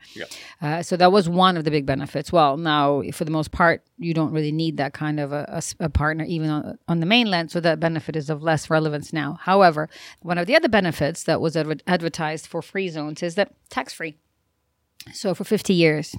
Uh, 0.62 0.84
so 0.84 0.98
that 0.98 1.12
was 1.12 1.30
one 1.30 1.58
of 1.58 1.64
the 1.64 1.72
big 1.72 1.86
benefits. 1.86 2.32
Well 2.32 2.58
now 2.58 3.02
for 3.14 3.26
the 3.26 3.32
most 3.32 3.52
part 3.52 3.84
you 3.98 4.14
don't 4.14 4.32
really 4.32 4.52
need 4.52 4.78
that 4.78 4.94
kind 4.94 5.20
of 5.20 5.32
a 5.32 5.90
partner 5.90 6.26
even 6.26 6.50
on, 6.50 6.78
on 6.88 7.00
the 7.00 7.06
mainland. 7.06 7.52
So 7.52 7.60
that 7.62 7.80
benefit 7.80 8.16
is 8.16 8.30
of 8.30 8.44
less 8.44 8.70
relevance 8.70 9.14
now. 9.14 9.40
However 9.42 9.90
one 10.22 10.38
of 10.38 10.48
the 10.48 10.56
other 10.56 10.70
benefits 10.70 11.24
that 11.24 11.42
was 11.42 11.56
adver- 11.56 11.78
advertised 11.88 12.48
for 12.48 12.62
free 12.62 12.90
zones 12.90 13.24
is 13.24 13.36
that 13.36 13.54
tax 13.70 13.94
free 13.94 14.18
so 15.14 15.36
for 15.36 15.44
50 15.44 15.74
years. 15.74 16.16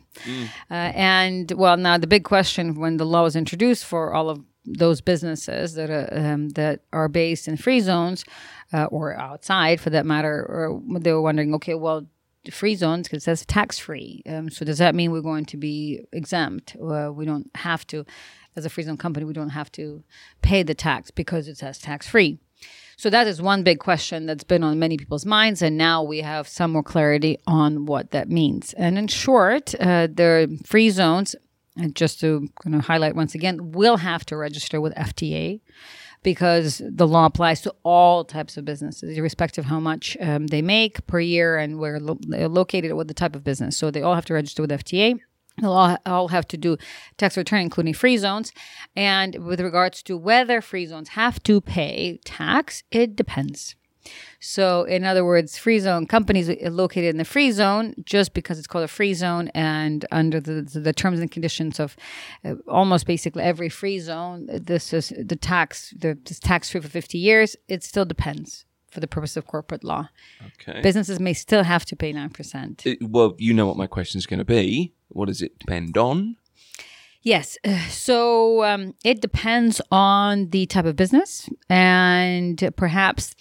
Uh, 0.71 0.75
and 0.95 1.51
well 1.53 1.77
now 1.77 1.99
the 1.99 2.07
big 2.07 2.25
question 2.25 2.75
when 2.75 2.97
the 2.97 3.05
law 3.05 3.23
was 3.23 3.37
introduced 3.37 3.85
for 3.85 4.15
all 4.15 4.31
of 4.31 4.45
those 4.67 5.01
businesses 5.01 5.75
that 5.75 5.91
are 5.91 6.09
um, 6.13 6.49
that 6.51 6.81
are 6.93 7.09
based 7.09 7.49
in 7.49 7.57
free 7.57 7.81
zones 7.81 8.25
uh, 8.73 8.85
or 8.85 9.15
outside 9.15 9.81
for 9.81 9.91
that 9.91 10.05
matter 10.05 10.79
they 11.01 11.13
were 11.13 11.23
wondering 11.23 11.55
okay 11.55 11.75
well 11.75 12.07
free 12.51 12.75
zones 12.75 13.09
because 13.09 13.23
it 13.23 13.25
says 13.25 13.47
tax 13.47 13.79
free 13.79 14.23
um, 14.29 14.51
so 14.51 14.65
does 14.65 14.79
that 14.79 14.95
mean 14.95 15.11
we're 15.11 15.21
going 15.21 15.45
to 15.45 15.57
be 15.57 16.01
exempt 16.13 16.77
uh, 16.77 17.11
we 17.13 17.25
don't 17.25 17.51
have 17.57 17.87
to 17.87 18.05
as 18.55 18.65
a 18.65 18.71
free 18.71 18.85
zone 18.85 18.97
company 18.97 19.25
we 19.25 19.33
don't 19.33 19.51
have 19.51 19.71
to 19.71 20.03
pay 20.43 20.63
the 20.63 20.75
tax 20.75 21.11
because 21.11 21.49
it 21.49 21.57
says 21.57 21.79
tax 21.79 22.09
free 22.09 22.39
so 22.99 23.11
that 23.11 23.27
is 23.27 23.43
one 23.43 23.63
big 23.63 23.79
question 23.79 24.25
that's 24.25 24.45
been 24.45 24.65
on 24.65 24.79
many 24.79 24.97
people's 24.97 25.27
minds, 25.27 25.61
and 25.61 25.77
now 25.77 26.03
we 26.03 26.21
have 26.21 26.49
some 26.49 26.73
more 26.73 26.83
clarity 26.83 27.39
on 27.47 27.85
what 27.85 28.13
that 28.13 28.31
means. 28.31 28.73
And 28.73 28.97
in 28.97 29.09
short, 29.09 29.75
uh, 29.75 30.07
the 30.07 30.59
free 30.65 30.89
zones, 30.89 31.37
and 31.77 31.95
just 31.95 32.21
to 32.21 32.49
highlight 32.83 33.17
once 33.17 33.35
again, 33.35 33.73
will 33.73 33.99
have 33.99 34.25
to 34.27 34.37
register 34.37 34.81
with 34.81 34.95
FTA 34.95 35.61
because 36.23 36.83
the 36.85 37.07
law 37.07 37.27
applies 37.27 37.61
to 37.63 37.75
all 37.85 38.25
types 38.25 38.57
of 38.57 38.65
businesses, 38.65 39.17
irrespective 39.17 39.65
of 39.65 39.69
how 39.69 39.79
much 39.79 40.17
um, 40.21 40.49
they 40.49 40.63
make 40.63 41.07
per 41.07 41.21
year 41.21 41.57
and 41.57 41.79
where 41.79 42.01
lo- 42.01 42.19
located 42.27 42.93
what 42.95 43.09
the 43.09 43.15
type 43.15 43.37
of 43.37 43.45
business. 43.45 43.77
So 43.77 43.91
they 43.91 44.03
all 44.03 44.15
have 44.15 44.25
to 44.27 44.35
register 44.35 44.63
with 44.63 44.71
FTA. 44.71 45.21
They'll 45.61 45.73
all, 45.73 45.97
all 46.05 46.29
have 46.29 46.49
to 46.49 46.57
do 46.57 46.77
tax 47.17 47.37
return, 47.37 47.61
including 47.61 47.95
free 47.95 48.17
zones. 48.17 48.53
And 48.95 49.47
with 49.47 49.61
regards 49.61 50.03
to 50.05 50.17
whether 50.17 50.61
free 50.61 50.87
zones 50.87 51.11
have 51.11 51.43
to 51.45 51.61
pay 51.61 52.19
tax, 52.25 52.83
it 52.91 53.17
depends. 53.17 53.77
So, 54.41 54.85
in 54.85 55.05
other 55.05 55.25
words, 55.25 55.57
free 55.59 55.79
zone 55.79 56.07
companies 56.07 56.49
located 56.63 57.11
in 57.11 57.17
the 57.17 57.25
free 57.25 57.51
zone, 57.51 57.95
just 58.05 58.35
because 58.35 58.59
it's 58.59 58.67
called 58.67 58.85
a 58.85 58.89
free 58.89 59.15
zone, 59.15 59.49
and 59.55 60.05
under 60.11 60.41
the, 60.41 60.63
the 60.63 60.93
terms 60.93 61.21
and 61.21 61.31
conditions 61.31 61.81
of 61.81 61.97
uh, 62.45 62.55
almost 62.69 63.07
basically 63.07 63.43
every 63.43 63.69
free 63.69 63.99
zone, 63.99 64.49
this 64.53 64.93
is 64.93 65.13
the 65.19 65.37
tax, 65.37 65.93
the 65.97 66.19
this 66.25 66.39
tax 66.39 66.71
free 66.71 66.81
for 66.81 66.89
50 66.89 67.19
years. 67.19 67.57
It 67.69 67.83
still 67.83 68.05
depends 68.05 68.65
for 68.91 69.01
the 69.01 69.07
purpose 69.07 69.37
of 69.37 69.47
corporate 69.47 69.85
law. 69.85 70.09
Okay. 70.61 70.81
Businesses 70.81 71.21
may 71.21 71.35
still 71.35 71.65
have 71.65 71.85
to 71.85 71.97
pay 71.97 72.13
9%. 72.13 72.87
It- 72.87 72.99
well, 73.03 73.35
you 73.39 73.53
know 73.53 73.67
what 73.67 73.77
my 73.77 73.87
question 73.87 74.19
is 74.19 74.27
going 74.27 74.39
to 74.39 74.45
be. 74.45 74.95
What 75.09 75.27
does 75.27 75.43
it 75.43 75.59
depend 75.59 75.97
on? 75.99 76.37
Yes. 77.27 77.59
So 78.07 78.63
um, 78.63 78.95
it 79.05 79.21
depends 79.21 79.81
on 79.91 80.51
the 80.51 80.67
type 80.67 80.85
of 80.85 80.95
business 80.95 81.49
and 81.69 82.71
perhaps 82.77 83.35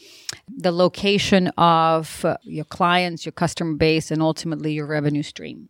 the 0.47 0.71
location 0.71 1.49
of 1.57 2.25
uh, 2.25 2.37
your 2.43 2.65
clients, 2.65 3.25
your 3.25 3.31
customer 3.31 3.75
base, 3.75 4.09
and 4.11 4.21
ultimately 4.21 4.73
your 4.73 4.87
revenue 4.87 5.21
stream, 5.21 5.69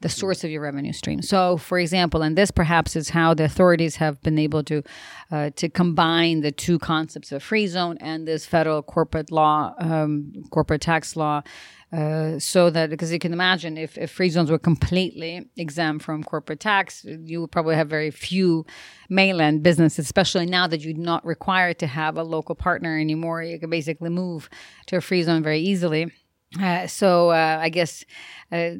the 0.00 0.08
source 0.08 0.42
of 0.44 0.50
your 0.50 0.62
revenue 0.62 0.92
stream. 0.92 1.22
So, 1.22 1.56
for 1.56 1.78
example, 1.78 2.22
and 2.22 2.36
this 2.36 2.50
perhaps 2.50 2.96
is 2.96 3.10
how 3.10 3.34
the 3.34 3.44
authorities 3.44 3.96
have 3.96 4.20
been 4.22 4.38
able 4.38 4.64
to 4.64 4.82
uh, 5.30 5.50
to 5.56 5.68
combine 5.68 6.40
the 6.40 6.52
two 6.52 6.78
concepts 6.78 7.30
of 7.32 7.42
free 7.42 7.66
zone 7.68 7.96
and 8.00 8.26
this 8.26 8.44
federal 8.44 8.82
corporate 8.82 9.30
law, 9.30 9.74
um, 9.78 10.32
corporate 10.50 10.80
tax 10.80 11.16
law. 11.16 11.42
Uh, 11.92 12.38
so 12.38 12.70
that 12.70 12.88
because 12.88 13.12
you 13.12 13.18
can 13.18 13.34
imagine 13.34 13.76
if, 13.76 13.98
if 13.98 14.10
free 14.10 14.30
zones 14.30 14.50
were 14.50 14.58
completely 14.58 15.50
exempt 15.58 16.02
from 16.02 16.24
corporate 16.24 16.58
tax, 16.58 17.04
you 17.04 17.42
would 17.42 17.52
probably 17.52 17.74
have 17.74 17.88
very 17.88 18.10
few 18.10 18.64
mainland 19.10 19.62
businesses, 19.62 20.06
especially 20.06 20.46
now 20.46 20.66
that 20.66 20.80
you're 20.80 20.96
not 20.96 21.24
required 21.26 21.78
to 21.78 21.86
have 21.86 22.16
a 22.16 22.22
local 22.22 22.54
partner 22.54 22.98
anymore. 22.98 23.42
You 23.42 23.60
can 23.60 23.68
basically 23.68 24.08
move 24.08 24.48
to 24.86 24.96
a 24.96 25.00
free 25.02 25.22
zone 25.22 25.42
very 25.42 25.60
easily. 25.60 26.10
Uh, 26.60 26.86
so 26.86 27.30
uh, 27.30 27.58
I 27.60 27.68
guess 27.70 28.04
uh, 28.52 28.72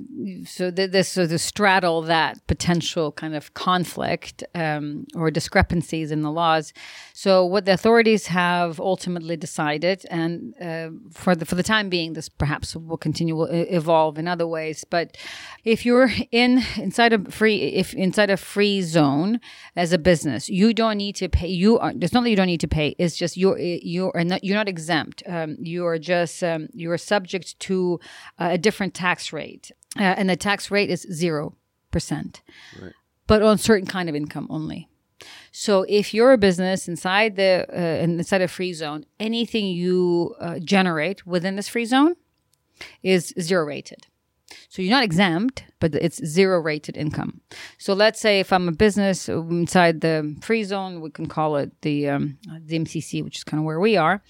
so 0.45 0.71
th- 0.71 0.91
this 0.91 1.09
so 1.09 1.27
to 1.27 1.39
straddle 1.39 2.03
that 2.03 2.47
potential 2.47 3.11
kind 3.11 3.35
of 3.35 3.55
conflict 3.55 4.45
um, 4.55 5.07
or 5.15 5.31
discrepancies 5.31 6.11
in 6.11 6.21
the 6.21 6.31
laws. 6.31 6.75
So 7.15 7.47
what 7.47 7.65
the 7.65 7.73
authorities 7.73 8.27
have 8.27 8.79
ultimately 8.79 9.39
decided, 9.39 10.05
and 10.11 10.55
uh, 10.61 10.91
for 11.11 11.35
the 11.35 11.47
for 11.47 11.55
the 11.55 11.63
time 11.63 11.89
being, 11.89 12.13
this 12.13 12.29
perhaps 12.29 12.77
will 12.77 12.99
continue 12.99 13.35
will 13.35 13.49
evolve 13.51 14.19
in 14.19 14.29
other 14.29 14.47
ways. 14.47 14.85
But 14.85 15.17
if 15.65 15.87
you're 15.87 16.11
in 16.31 16.63
inside 16.77 17.15
a 17.15 17.31
free 17.31 17.57
if 17.57 17.95
inside 17.95 18.29
a 18.29 18.37
free 18.37 18.83
zone 18.83 19.41
as 19.75 19.95
a 19.95 19.99
business, 19.99 20.51
you 20.51 20.75
don't 20.75 20.99
need 20.99 21.17
to 21.17 21.31
pay. 21.31 21.49
You 21.49 21.79
are 21.79 21.95
it's 21.99 22.13
not 22.13 22.25
that 22.25 22.31
you 22.31 22.37
don't 22.37 22.47
need 22.47 22.61
to 22.61 22.69
pay. 22.69 22.95
It's 22.99 23.17
just 23.17 23.39
you're 23.39 23.59
you're 23.59 24.13
not 24.23 24.45
you're 24.45 24.57
not 24.57 24.69
exempt. 24.69 25.23
Um, 25.27 25.57
you 25.59 25.87
are 25.87 25.99
just 25.99 26.45
um, 26.45 26.69
you 26.75 26.91
are 26.91 26.99
subject 26.99 27.59
to 27.63 28.01
a 28.39 28.59
different 28.59 28.95
tax 28.95 29.33
rate, 29.33 29.71
uh, 29.99 30.03
and 30.03 30.29
the 30.29 30.37
tax 30.37 30.71
rate 30.71 30.91
is 30.91 31.03
zero 31.11 31.57
percent, 31.91 32.43
right. 32.81 32.93
but 33.27 33.43
on 33.43 33.59
certain 33.59 33.87
kind 33.87 34.09
of 34.09 34.15
income 34.15 34.47
only. 34.51 34.89
So 35.53 35.85
if 35.89 36.15
you're 36.15 36.33
a 36.33 36.39
business 36.39 36.89
inside 36.89 37.37
the 37.37 37.67
uh, 37.73 38.03
inside 38.03 38.43
a 38.43 38.49
free 38.49 38.73
zone, 38.73 39.05
anything 39.21 39.67
you 39.67 40.35
uh, 40.41 40.59
generate 40.59 41.27
within 41.27 41.57
this 41.57 41.69
free 41.69 41.85
zone 41.85 42.15
is 43.03 43.35
zero 43.41 43.65
rated. 43.67 44.07
So 44.69 44.83
you're 44.83 44.91
not 44.91 45.05
exempt, 45.05 45.65
but 45.81 45.95
it's 45.95 46.25
zero 46.25 46.61
rated 46.61 46.97
income. 46.97 47.41
So 47.79 47.95
let's 47.95 48.21
say 48.21 48.41
if 48.41 48.53
I'm 48.53 48.69
a 48.69 48.73
business 48.73 49.29
inside 49.29 50.01
the 50.01 50.37
free 50.41 50.65
zone, 50.65 51.01
we 51.01 51.11
can 51.11 51.27
call 51.27 51.57
it 51.57 51.71
the 51.83 52.09
um, 52.09 52.39
the 52.61 52.79
MCC, 52.79 53.23
which 53.23 53.39
is 53.39 53.45
kind 53.45 53.61
of 53.61 53.65
where 53.65 53.81
we 53.81 53.97
are. 53.97 54.23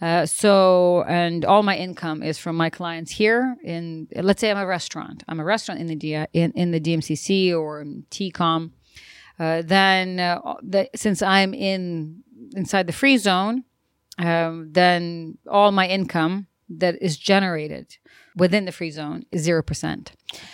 Uh, 0.00 0.26
so 0.26 1.04
and 1.04 1.44
all 1.44 1.62
my 1.62 1.76
income 1.76 2.22
is 2.22 2.38
from 2.38 2.56
my 2.56 2.70
clients 2.70 3.12
here. 3.12 3.56
In 3.64 4.08
let's 4.14 4.40
say 4.40 4.50
I'm 4.50 4.58
a 4.58 4.66
restaurant. 4.66 5.22
I'm 5.28 5.40
a 5.40 5.44
restaurant 5.44 5.80
in 5.80 5.86
the 5.86 5.96
D- 5.96 6.26
in, 6.32 6.52
in 6.52 6.70
the 6.70 6.80
DMCC 6.80 7.56
or 7.56 7.84
TECOM. 8.10 8.72
Uh, 9.38 9.62
then 9.62 10.18
uh, 10.18 10.40
the, 10.62 10.88
since 10.94 11.22
I'm 11.22 11.52
in 11.52 12.22
inside 12.54 12.86
the 12.86 12.92
free 12.92 13.18
zone, 13.18 13.64
um, 14.18 14.72
then 14.72 15.38
all 15.50 15.72
my 15.72 15.86
income 15.86 16.46
that 16.68 17.00
is 17.00 17.16
generated 17.16 17.96
within 18.36 18.64
the 18.64 18.72
free 18.72 18.90
zone 18.90 19.24
is 19.32 19.46
0%. 19.46 20.10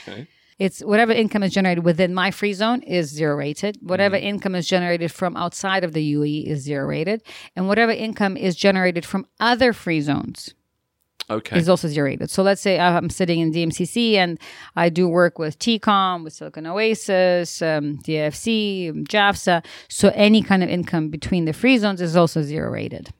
Okay. 0.09 0.29
It's 0.59 0.81
whatever 0.81 1.13
income 1.13 1.43
is 1.43 1.53
generated 1.53 1.85
within 1.85 2.15
my 2.15 2.31
free 2.31 2.53
zone 2.53 2.83
is 2.83 3.11
zero 3.11 3.35
rated. 3.35 3.79
Whatever 3.83 4.17
mm-hmm. 4.17 4.27
income 4.27 4.55
is 4.55 4.69
generated 4.69 5.11
from 5.11 5.37
outside 5.37 5.83
of 5.83 5.93
the 5.93 6.15
UAE 6.15 6.47
is 6.47 6.61
zero 6.61 6.87
rated. 6.87 7.23
And 7.57 7.67
whatever 7.67 7.91
income 7.91 8.37
is 8.37 8.55
generated 8.55 9.05
from 9.05 9.27
other 9.41 9.73
free 9.73 10.01
zones 10.01 10.55
okay. 11.29 11.59
is 11.59 11.69
also 11.69 11.89
zero 11.89 12.07
rated. 12.07 12.31
So 12.31 12.45
let's 12.45 12.61
say 12.61 12.79
I'm 12.79 13.11
sitting 13.11 13.41
in 13.41 13.53
DMCC 13.53 14.15
and 14.15 14.39
I 14.77 14.89
do 14.89 15.09
work 15.09 15.39
with 15.39 15.59
TECOM, 15.59 16.23
with 16.23 16.35
Silicon 16.35 16.67
Oasis, 16.67 17.61
um, 17.63 17.99
DFC, 17.99 18.93
JAFZA. 19.09 19.65
So 19.89 20.13
any 20.15 20.43
kind 20.43 20.63
of 20.63 20.69
income 20.69 21.09
between 21.09 21.45
the 21.45 21.53
free 21.53 21.79
zones 21.79 22.01
is 22.01 22.15
also 22.15 22.43
zero 22.43 22.71
rated. 22.71 23.13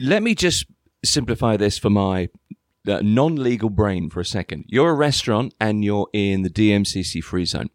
Let 0.00 0.22
me 0.22 0.34
just 0.34 0.66
simplify 1.04 1.56
this 1.56 1.78
for 1.78 1.90
my 1.90 2.30
uh, 2.86 3.00
non-legal 3.02 3.70
brain 3.70 4.10
for 4.10 4.20
a 4.20 4.24
second. 4.24 4.64
You're 4.68 4.90
a 4.90 4.94
restaurant 4.94 5.54
and 5.60 5.84
you're 5.84 6.08
in 6.12 6.42
the 6.42 6.50
DMCC 6.50 7.22
free 7.22 7.44
zone. 7.44 7.70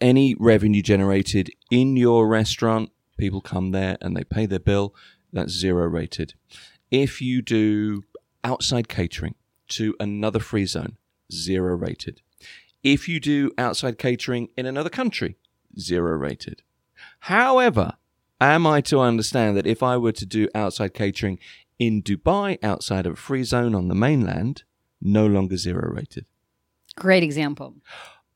Any 0.00 0.34
revenue 0.38 0.82
generated 0.82 1.50
in 1.70 1.96
your 1.96 2.26
restaurant, 2.28 2.90
people 3.16 3.40
come 3.40 3.70
there 3.70 3.96
and 4.00 4.16
they 4.16 4.24
pay 4.24 4.46
their 4.46 4.58
bill. 4.58 4.94
That's 5.32 5.52
zero 5.52 5.86
rated. 5.86 6.34
If 6.90 7.22
you 7.22 7.40
do 7.40 8.02
outside 8.44 8.88
catering 8.88 9.34
to 9.68 9.94
another 9.98 10.40
free 10.40 10.66
zone, 10.66 10.96
zero 11.32 11.74
rated. 11.76 12.20
If 12.82 13.08
you 13.08 13.20
do 13.20 13.52
outside 13.56 13.96
catering 13.96 14.48
in 14.56 14.66
another 14.66 14.90
country, 14.90 15.36
zero 15.78 16.16
rated. 16.16 16.62
However, 17.20 17.94
am 18.40 18.66
I 18.66 18.80
to 18.82 19.00
understand 19.00 19.56
that 19.56 19.66
if 19.66 19.82
I 19.82 19.96
were 19.96 20.12
to 20.12 20.26
do 20.26 20.48
outside 20.54 20.94
catering 20.94 21.38
in 21.86 22.02
Dubai, 22.02 22.58
outside 22.62 23.06
of 23.06 23.14
a 23.14 23.16
free 23.16 23.42
zone 23.42 23.74
on 23.74 23.88
the 23.88 23.94
mainland, 23.94 24.62
no 25.00 25.26
longer 25.26 25.56
zero 25.56 25.92
rated. 25.92 26.26
Great 26.96 27.22
example. 27.22 27.74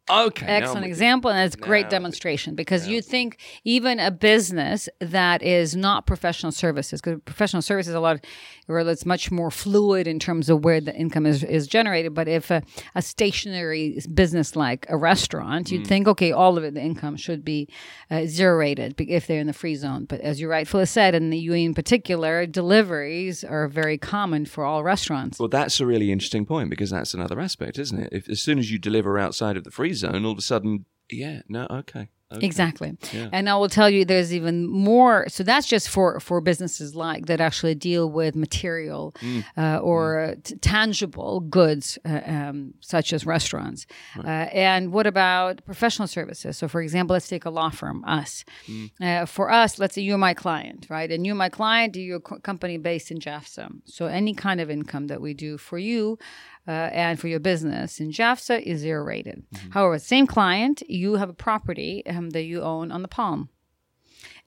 Okay. 0.08 0.46
Excellent 0.46 0.86
example, 0.86 1.30
and 1.30 1.44
it's 1.44 1.56
great 1.56 1.90
demonstration 1.90 2.54
because 2.54 2.86
you 2.86 3.02
think 3.02 3.38
even 3.64 3.98
a 3.98 4.12
business 4.12 4.88
that 5.00 5.42
is 5.42 5.74
not 5.74 6.06
professional 6.06 6.52
services, 6.52 7.00
because 7.00 7.20
professional 7.24 7.60
services 7.60 7.92
a 7.92 7.98
lot, 7.98 8.24
where 8.66 8.80
it's 8.80 9.04
much 9.04 9.32
more 9.32 9.50
fluid 9.50 10.06
in 10.06 10.20
terms 10.20 10.48
of 10.48 10.64
where 10.64 10.80
the 10.80 10.94
income 10.94 11.26
is, 11.26 11.42
is 11.42 11.66
generated. 11.66 12.14
But 12.14 12.28
if 12.28 12.52
a, 12.52 12.62
a 12.94 13.02
stationary 13.02 14.00
business 14.14 14.54
like 14.54 14.86
a 14.88 14.96
restaurant, 14.96 15.72
you'd 15.72 15.82
mm. 15.82 15.88
think, 15.88 16.06
okay, 16.08 16.30
all 16.30 16.56
of 16.56 16.62
it, 16.62 16.74
the 16.74 16.82
income 16.82 17.16
should 17.16 17.44
be 17.44 17.68
uh, 18.08 18.26
zero 18.26 18.58
rated 18.58 18.94
if 19.00 19.26
they're 19.26 19.40
in 19.40 19.48
the 19.48 19.52
free 19.52 19.74
zone. 19.74 20.04
But 20.04 20.20
as 20.20 20.40
you 20.40 20.48
rightfully 20.48 20.86
said, 20.86 21.16
in 21.16 21.30
the 21.30 21.48
UAE 21.48 21.66
in 21.66 21.74
particular, 21.74 22.46
deliveries 22.46 23.42
are 23.42 23.66
very 23.66 23.98
common 23.98 24.46
for 24.46 24.64
all 24.64 24.84
restaurants. 24.84 25.40
Well, 25.40 25.48
that's 25.48 25.80
a 25.80 25.86
really 25.86 26.12
interesting 26.12 26.46
point 26.46 26.70
because 26.70 26.90
that's 26.90 27.12
another 27.12 27.40
aspect, 27.40 27.76
isn't 27.78 27.98
it? 27.98 28.08
If 28.12 28.28
as 28.28 28.40
soon 28.40 28.60
as 28.60 28.70
you 28.70 28.78
deliver 28.78 29.18
outside 29.18 29.56
of 29.56 29.64
the 29.64 29.70
free 29.72 29.95
zone, 29.96 30.24
all 30.24 30.32
of 30.32 30.38
a 30.38 30.42
sudden, 30.42 30.84
yeah, 31.10 31.42
no, 31.48 31.66
okay. 31.70 32.08
Okay. 32.32 32.44
Exactly. 32.44 32.96
Yeah. 33.12 33.28
And 33.30 33.48
I 33.48 33.54
will 33.54 33.68
tell 33.68 33.88
you 33.88 34.04
there's 34.04 34.34
even 34.34 34.66
more. 34.66 35.28
So 35.28 35.44
that's 35.44 35.64
just 35.64 35.88
for, 35.88 36.18
for 36.18 36.40
businesses 36.40 36.96
like 36.96 37.26
that 37.26 37.40
actually 37.40 37.76
deal 37.76 38.10
with 38.10 38.34
material 38.34 39.14
mm. 39.20 39.44
uh, 39.56 39.78
or 39.78 40.34
mm. 40.34 40.42
t- 40.42 40.56
tangible 40.56 41.38
goods, 41.38 42.00
uh, 42.04 42.20
um, 42.26 42.74
such 42.80 43.12
as 43.12 43.26
restaurants. 43.26 43.86
Right. 44.16 44.26
Uh, 44.26 44.50
and 44.52 44.92
what 44.92 45.06
about 45.06 45.64
professional 45.64 46.08
services? 46.08 46.58
So, 46.58 46.66
for 46.66 46.82
example, 46.82 47.14
let's 47.14 47.28
take 47.28 47.44
a 47.44 47.50
law 47.50 47.70
firm, 47.70 48.04
us. 48.04 48.44
Mm. 48.66 48.90
Uh, 49.00 49.26
for 49.26 49.48
us, 49.48 49.78
let's 49.78 49.94
say 49.94 50.02
you're 50.02 50.18
my 50.18 50.34
client, 50.34 50.88
right? 50.90 51.12
And 51.12 51.24
you're 51.24 51.36
my 51.36 51.48
client, 51.48 51.94
you're 51.94 52.16
a 52.16 52.20
co- 52.20 52.40
company 52.40 52.76
based 52.76 53.12
in 53.12 53.20
JAFZA. 53.20 53.70
So, 53.84 54.06
any 54.06 54.34
kind 54.34 54.60
of 54.60 54.68
income 54.68 55.06
that 55.06 55.20
we 55.20 55.32
do 55.32 55.58
for 55.58 55.78
you 55.78 56.18
uh, 56.66 56.90
and 56.92 57.18
for 57.18 57.28
your 57.28 57.40
business 57.40 58.00
in 58.00 58.10
JAFZA 58.10 58.62
is 58.62 58.80
zero 58.80 59.04
rated. 59.04 59.44
Mm-hmm. 59.54 59.70
However, 59.70 59.98
same 59.98 60.26
client, 60.26 60.82
you 60.88 61.14
have 61.14 61.28
a 61.28 61.34
property 61.34 62.04
um, 62.06 62.30
that 62.30 62.42
you 62.42 62.62
own 62.62 62.90
on 62.90 63.02
the 63.02 63.08
Palm. 63.08 63.48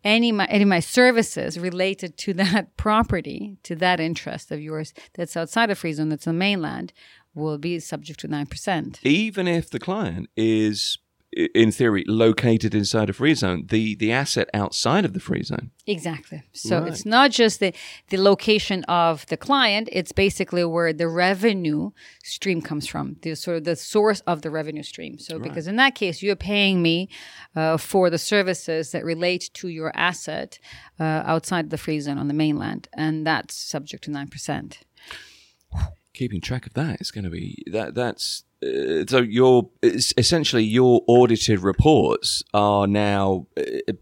Any 0.03 0.31
my, 0.31 0.45
any 0.45 0.63
of 0.63 0.69
my 0.69 0.79
services 0.79 1.59
related 1.59 2.17
to 2.17 2.33
that 2.35 2.77
property, 2.77 3.57
to 3.63 3.75
that 3.75 3.99
interest 3.99 4.51
of 4.51 4.61
yours 4.61 4.93
that's 5.13 5.35
outside 5.37 5.69
of 5.69 5.77
free 5.77 5.93
zone, 5.93 6.09
that's 6.09 6.27
on 6.27 6.35
the 6.35 6.39
mainland, 6.39 6.93
will 7.33 7.57
be 7.57 7.79
subject 7.79 8.19
to 8.21 8.27
9%. 8.27 8.99
Even 9.03 9.47
if 9.47 9.69
the 9.69 9.79
client 9.79 10.29
is 10.35 10.97
in 11.31 11.71
theory, 11.71 12.03
located 12.07 12.73
inside 12.73 13.09
a 13.09 13.13
free 13.13 13.35
zone, 13.35 13.65
the, 13.69 13.95
the 13.95 14.11
asset 14.11 14.49
outside 14.53 15.05
of 15.05 15.13
the 15.13 15.19
free 15.19 15.43
zone. 15.43 15.69
Exactly. 15.85 16.43
So 16.53 16.79
right. 16.79 16.87
it's 16.87 17.05
not 17.05 17.29
just 17.29 17.59
the, 17.59 17.73
the 18.09 18.17
location 18.17 18.83
of 18.85 19.25
the 19.27 19.37
client, 19.37 19.89
it's 19.91 20.11
basically 20.11 20.65
where 20.65 20.91
the 20.91 21.07
revenue 21.07 21.91
stream 22.23 22.61
comes 22.61 22.87
from, 22.87 23.17
the 23.21 23.35
sort 23.35 23.57
of 23.57 23.63
the 23.63 23.75
source 23.75 24.21
of 24.21 24.41
the 24.41 24.49
revenue 24.49 24.81
stream. 24.81 25.19
So, 25.19 25.35
right. 25.35 25.43
because 25.43 25.67
in 25.67 25.75
that 25.75 25.93
case, 25.93 26.23
you're 26.23 26.35
paying 26.35 26.81
me 26.81 27.09
uh, 27.55 27.77
for 27.77 28.09
the 28.09 28.17
services 28.17 28.91
that 28.91 29.05
relate 29.05 29.51
to 29.53 29.67
your 29.67 29.91
asset 29.95 30.57
uh, 30.99 31.03
outside 31.03 31.69
the 31.69 31.77
free 31.77 31.99
zone 31.99 32.17
on 32.17 32.27
the 32.27 32.33
mainland, 32.33 32.87
and 32.93 33.25
that's 33.25 33.55
subject 33.55 34.03
to 34.05 34.11
9%. 34.11 34.77
Keeping 36.13 36.41
track 36.41 36.65
of 36.65 36.73
that 36.73 36.99
is 36.99 37.11
going 37.11 37.23
to 37.23 37.29
be 37.29 37.63
that 37.71 37.93
that's 37.93 38.43
uh, 38.61 39.05
so 39.07 39.21
your 39.21 39.69
essentially 39.83 40.63
your 40.63 41.01
audited 41.07 41.61
reports 41.61 42.43
are 42.53 42.87
now 42.87 43.47
uh, 43.57 43.93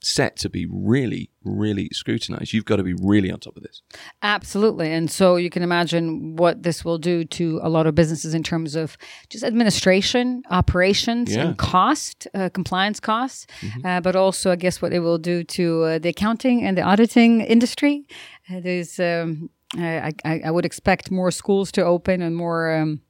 set 0.00 0.36
to 0.36 0.50
be 0.50 0.66
really 0.66 1.30
really 1.44 1.88
scrutinized 1.92 2.52
you've 2.52 2.64
got 2.64 2.76
to 2.76 2.82
be 2.82 2.94
really 2.94 3.30
on 3.30 3.38
top 3.38 3.56
of 3.56 3.62
this 3.62 3.82
absolutely 4.22 4.92
and 4.92 5.10
so 5.10 5.36
you 5.36 5.48
can 5.48 5.62
imagine 5.62 6.34
what 6.34 6.64
this 6.64 6.84
will 6.84 6.98
do 6.98 7.24
to 7.24 7.60
a 7.62 7.68
lot 7.68 7.86
of 7.86 7.94
businesses 7.94 8.34
in 8.34 8.42
terms 8.42 8.74
of 8.74 8.98
just 9.28 9.44
administration 9.44 10.42
operations 10.50 11.34
yeah. 11.34 11.42
and 11.42 11.58
cost 11.58 12.26
uh, 12.34 12.48
compliance 12.48 12.98
costs 12.98 13.46
mm-hmm. 13.60 13.86
uh, 13.86 14.00
but 14.00 14.16
also 14.16 14.50
i 14.50 14.56
guess 14.56 14.82
what 14.82 14.92
it 14.92 14.98
will 14.98 15.18
do 15.18 15.44
to 15.44 15.84
uh, 15.84 15.98
the 16.00 16.08
accounting 16.08 16.64
and 16.64 16.76
the 16.76 16.82
auditing 16.82 17.40
industry 17.40 18.04
uh, 18.50 18.58
there's 18.60 18.98
um, 18.98 19.48
I, 19.74 20.12
I, 20.24 20.42
I 20.46 20.50
would 20.50 20.66
expect 20.66 21.10
more 21.10 21.30
schools 21.30 21.72
to 21.72 21.84
open 21.84 22.20
and 22.20 22.36
more 22.36 22.74
um, 22.74 23.00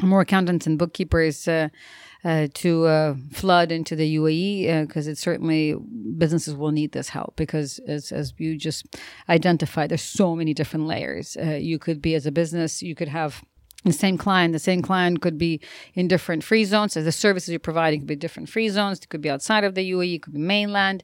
more 0.00 0.20
accountants 0.20 0.66
and 0.66 0.78
bookkeepers 0.78 1.46
uh, 1.46 1.68
uh, 2.24 2.46
to 2.54 2.86
uh, 2.86 3.14
flood 3.32 3.72
into 3.72 3.96
the 3.96 4.16
UAE 4.16 4.86
because 4.86 5.08
uh, 5.08 5.10
it's 5.10 5.20
certainly 5.20 5.74
businesses 6.18 6.54
will 6.54 6.70
need 6.70 6.92
this 6.92 7.08
help 7.08 7.34
because 7.36 7.80
as, 7.80 8.12
as 8.12 8.32
you 8.38 8.56
just 8.56 8.86
identified, 9.28 9.90
there's 9.90 10.02
so 10.02 10.36
many 10.36 10.54
different 10.54 10.86
layers. 10.86 11.36
Uh, 11.36 11.58
you 11.60 11.78
could 11.78 12.00
be 12.00 12.14
as 12.14 12.26
a 12.26 12.32
business, 12.32 12.82
you 12.82 12.94
could 12.94 13.08
have 13.08 13.42
the 13.84 13.92
same 13.92 14.16
client, 14.16 14.52
the 14.52 14.60
same 14.60 14.82
client 14.82 15.20
could 15.20 15.36
be 15.36 15.60
in 15.94 16.06
different 16.06 16.44
free 16.44 16.64
zones. 16.64 16.92
So 16.92 17.02
the 17.02 17.10
services 17.10 17.50
you're 17.50 17.58
providing 17.58 18.00
could 18.00 18.06
be 18.06 18.16
different 18.16 18.48
free 18.48 18.68
zones. 18.68 19.00
It 19.00 19.08
could 19.08 19.20
be 19.20 19.30
outside 19.30 19.64
of 19.64 19.74
the 19.74 19.90
UAE, 19.90 20.14
it 20.14 20.22
could 20.22 20.34
be 20.34 20.40
mainland. 20.40 21.02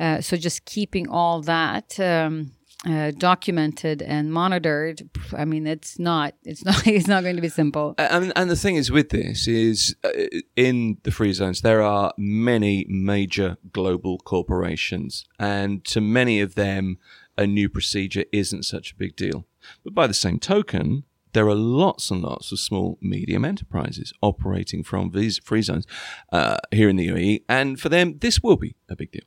Uh, 0.00 0.20
so 0.20 0.36
just 0.36 0.64
keeping 0.64 1.08
all 1.08 1.42
that 1.42 2.00
um, 2.00 2.52
uh, 2.86 3.10
documented 3.12 4.02
and 4.02 4.32
monitored 4.32 5.08
i 5.36 5.44
mean 5.44 5.66
it's 5.66 5.98
not 5.98 6.34
it's 6.44 6.64
not 6.64 6.86
it's 6.86 7.06
not 7.06 7.22
going 7.22 7.36
to 7.36 7.42
be 7.42 7.48
simple 7.48 7.94
and, 7.98 8.32
and 8.36 8.50
the 8.50 8.56
thing 8.56 8.76
is 8.76 8.90
with 8.90 9.10
this 9.10 9.46
is 9.48 9.96
uh, 10.04 10.10
in 10.56 10.98
the 11.02 11.10
free 11.10 11.32
zones 11.32 11.62
there 11.62 11.82
are 11.82 12.12
many 12.18 12.86
major 12.88 13.56
global 13.72 14.18
corporations 14.18 15.24
and 15.38 15.84
to 15.84 16.00
many 16.00 16.40
of 16.40 16.54
them 16.54 16.98
a 17.36 17.46
new 17.46 17.68
procedure 17.68 18.24
isn't 18.32 18.64
such 18.64 18.92
a 18.92 18.96
big 18.96 19.16
deal 19.16 19.46
but 19.82 19.94
by 19.94 20.06
the 20.06 20.14
same 20.14 20.38
token 20.38 21.04
there 21.34 21.48
are 21.48 21.54
lots 21.54 22.10
and 22.10 22.22
lots 22.22 22.52
of 22.52 22.60
small 22.60 22.96
medium 23.02 23.44
enterprises 23.44 24.12
operating 24.22 24.82
from 24.82 25.10
these 25.10 25.38
free 25.38 25.62
zones 25.62 25.84
uh, 26.32 26.58
here 26.70 26.88
in 26.88 26.96
the 26.96 27.08
UAE, 27.08 27.42
and 27.48 27.78
for 27.78 27.88
them, 27.88 28.18
this 28.20 28.40
will 28.40 28.56
be 28.56 28.76
a 28.88 28.96
big 28.96 29.10
deal. 29.10 29.24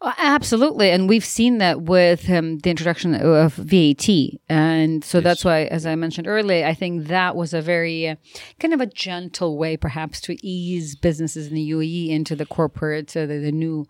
Uh, 0.00 0.12
absolutely, 0.18 0.90
and 0.90 1.08
we've 1.08 1.24
seen 1.24 1.58
that 1.58 1.82
with 1.82 2.30
um, 2.30 2.58
the 2.58 2.70
introduction 2.70 3.14
of 3.14 3.54
VAT, 3.54 4.08
and 4.48 5.02
so 5.04 5.18
yes. 5.18 5.24
that's 5.24 5.44
why, 5.44 5.64
as 5.64 5.86
I 5.86 5.96
mentioned 5.96 6.28
earlier, 6.28 6.64
I 6.64 6.74
think 6.74 7.08
that 7.08 7.34
was 7.34 7.52
a 7.52 7.60
very 7.60 8.08
uh, 8.08 8.16
kind 8.60 8.72
of 8.72 8.80
a 8.80 8.86
gentle 8.86 9.58
way, 9.58 9.76
perhaps, 9.76 10.20
to 10.22 10.46
ease 10.46 10.94
businesses 10.94 11.48
in 11.48 11.54
the 11.54 11.70
UAE 11.70 12.10
into 12.10 12.36
the 12.36 12.46
corporate, 12.46 13.16
uh, 13.16 13.26
the, 13.26 13.38
the, 13.38 13.52
new 13.52 13.86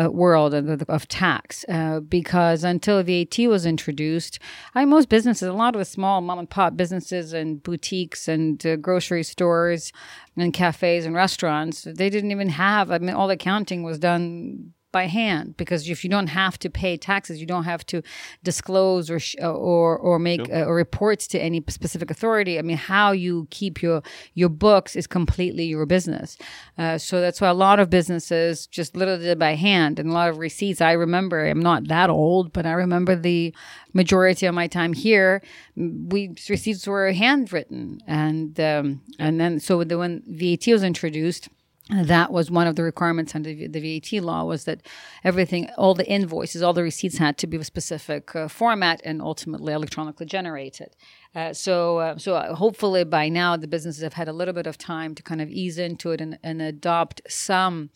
uh, 0.00 0.08
world 0.10 0.54
of, 0.54 0.82
of 0.82 1.08
tax. 1.08 1.64
Uh, 1.68 2.00
because 2.00 2.62
until 2.62 3.02
VAT 3.02 3.38
was 3.38 3.66
introduced, 3.66 4.38
I 4.76 4.84
most 4.84 5.08
businesses, 5.08 5.48
a 5.48 5.52
lot 5.52 5.74
of 5.74 5.80
the 5.80 5.84
small 5.84 6.20
mom 6.20 6.38
and 6.38 6.48
pop 6.48 6.76
businesses 6.76 7.32
and 7.32 7.60
boutiques 7.60 8.28
and 8.28 8.64
uh, 8.64 8.76
grocery 8.76 9.24
stores 9.24 9.92
and 10.36 10.52
cafes 10.52 11.04
and 11.04 11.16
restaurants, 11.16 11.82
they 11.82 12.08
didn't 12.08 12.30
even 12.30 12.50
have. 12.50 12.92
I 12.92 12.98
mean, 12.98 13.16
all 13.16 13.26
the 13.26 13.34
accounting 13.34 13.82
was 13.82 13.98
done 13.98 14.72
by 14.90 15.06
hand 15.06 15.56
because 15.56 15.88
if 15.88 16.02
you 16.02 16.10
don't 16.10 16.28
have 16.28 16.58
to 16.60 16.70
pay 16.70 16.96
taxes, 16.96 17.40
you 17.40 17.46
don't 17.46 17.64
have 17.64 17.84
to 17.86 18.02
disclose 18.42 19.10
or 19.10 19.18
sh- 19.18 19.36
or 19.40 19.98
or 19.98 20.18
make 20.18 20.46
sure. 20.46 20.68
uh, 20.68 20.70
reports 20.70 21.26
to 21.28 21.38
any 21.38 21.62
specific 21.68 22.10
authority. 22.10 22.58
I 22.58 22.62
mean, 22.62 22.76
how 22.76 23.12
you 23.12 23.46
keep 23.50 23.82
your 23.82 24.02
your 24.34 24.48
books 24.48 24.96
is 24.96 25.06
completely 25.06 25.64
your 25.64 25.84
business. 25.86 26.38
Uh, 26.76 26.98
so 26.98 27.20
that's 27.20 27.40
why 27.40 27.48
a 27.48 27.54
lot 27.54 27.80
of 27.80 27.90
businesses 27.90 28.66
just 28.66 28.96
literally 28.96 29.24
did 29.24 29.38
by 29.38 29.54
hand, 29.54 29.98
and 29.98 30.10
a 30.10 30.12
lot 30.12 30.30
of 30.30 30.38
receipts. 30.38 30.80
I 30.80 30.92
remember 30.92 31.46
I'm 31.46 31.60
not 31.60 31.88
that 31.88 32.08
old, 32.10 32.52
but 32.52 32.64
I 32.64 32.72
remember 32.72 33.14
the 33.14 33.54
majority 33.92 34.46
of 34.46 34.54
my 34.54 34.66
time 34.66 34.92
here, 34.92 35.42
we 35.76 36.34
receipts 36.48 36.86
were 36.86 37.12
handwritten, 37.12 38.00
and 38.06 38.58
um, 38.60 39.02
and 39.18 39.40
then 39.40 39.60
so 39.60 39.84
the, 39.84 39.98
when 39.98 40.22
VAT 40.26 40.66
was 40.68 40.82
introduced 40.82 41.48
that 41.90 42.30
was 42.30 42.50
one 42.50 42.66
of 42.66 42.76
the 42.76 42.82
requirements 42.82 43.34
under 43.34 43.54
the 43.54 43.80
VAT 43.80 44.22
law 44.22 44.44
was 44.44 44.64
that 44.64 44.82
everything, 45.24 45.70
all 45.78 45.94
the 45.94 46.06
invoices, 46.06 46.62
all 46.62 46.74
the 46.74 46.82
receipts 46.82 47.16
had 47.16 47.38
to 47.38 47.46
be 47.46 47.56
of 47.56 47.62
a 47.62 47.64
specific 47.64 48.36
uh, 48.36 48.46
format 48.46 49.00
and 49.04 49.22
ultimately 49.22 49.72
electronically 49.72 50.26
generated. 50.26 50.94
Uh, 51.34 51.54
so, 51.54 51.98
uh, 51.98 52.18
so 52.18 52.38
hopefully 52.54 53.04
by 53.04 53.30
now 53.30 53.56
the 53.56 53.66
businesses 53.66 54.02
have 54.02 54.12
had 54.12 54.28
a 54.28 54.32
little 54.34 54.52
bit 54.52 54.66
of 54.66 54.76
time 54.76 55.14
to 55.14 55.22
kind 55.22 55.40
of 55.40 55.48
ease 55.48 55.78
into 55.78 56.10
it 56.10 56.20
and, 56.20 56.38
and 56.42 56.60
adopt 56.60 57.22
some 57.26 57.88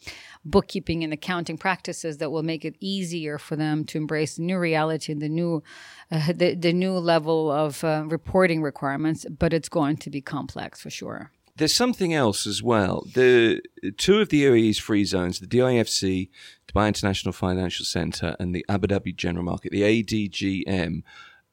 bookkeeping 0.43 1.05
and 1.05 1.13
accounting 1.13 1.59
practices 1.59 2.17
that 2.17 2.31
will 2.31 2.43
make 2.43 2.65
it 2.65 2.77
easier 2.81 3.37
for 3.37 3.57
them 3.57 3.85
to 3.85 3.99
embrace 3.99 4.37
the 4.37 4.43
new 4.43 4.59
reality 4.59 5.13
and 5.13 5.21
the 5.21 5.29
new, 5.29 5.63
uh, 6.11 6.33
the, 6.33 6.55
the 6.55 6.73
new 6.73 6.93
level 6.93 7.51
of 7.51 7.85
uh, 7.85 8.05
reporting 8.07 8.63
requirements. 8.63 9.27
But 9.29 9.53
it's 9.53 9.69
going 9.69 9.99
to 9.99 10.09
be 10.09 10.23
complex 10.23 10.81
for 10.81 10.89
sure. 10.89 11.31
There's 11.63 11.73
something 11.73 12.13
else 12.13 12.45
as 12.45 12.61
well. 12.61 13.07
The 13.15 13.63
two 13.97 14.19
of 14.19 14.31
the 14.31 14.43
UAE's 14.47 14.81
free 14.81 15.05
zones, 15.05 15.39
the 15.39 15.47
DIFC, 15.47 16.29
Dubai 16.67 16.89
International 16.89 17.33
Financial 17.33 17.85
Center, 17.85 18.35
and 18.41 18.53
the 18.53 18.67
Abu 18.69 18.89
Dhabi 18.89 19.15
General 19.15 19.45
Market, 19.45 19.71
the 19.71 19.83
ADGM, 19.83 21.05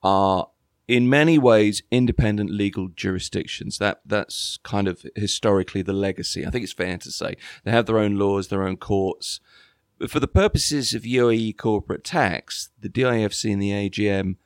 are 0.02 0.48
in 0.88 1.12
many 1.12 1.38
ways 1.38 1.84
independent 1.92 2.50
legal 2.50 2.88
jurisdictions. 2.88 3.78
That 3.78 4.02
that's 4.04 4.58
kind 4.64 4.88
of 4.88 5.06
historically 5.16 5.84
the 5.84 5.94
legacy. 5.94 6.44
I 6.44 6.50
think 6.50 6.64
it's 6.64 6.74
fair 6.74 6.98
to 6.98 7.12
say 7.12 7.36
they 7.64 7.70
have 7.70 7.86
their 7.86 8.00
own 8.00 8.18
laws, 8.18 8.48
their 8.48 8.64
own 8.64 8.78
courts. 8.78 9.40
But 10.00 10.10
for 10.10 10.20
the 10.20 10.28
purposes 10.28 10.96
of 10.96 11.04
UAE 11.04 11.56
corporate 11.56 12.04
tax, 12.04 12.70
the 12.80 12.90
DIFC 12.90 13.54
and 13.54 13.62
the 13.62 13.74
AGM 13.74 14.38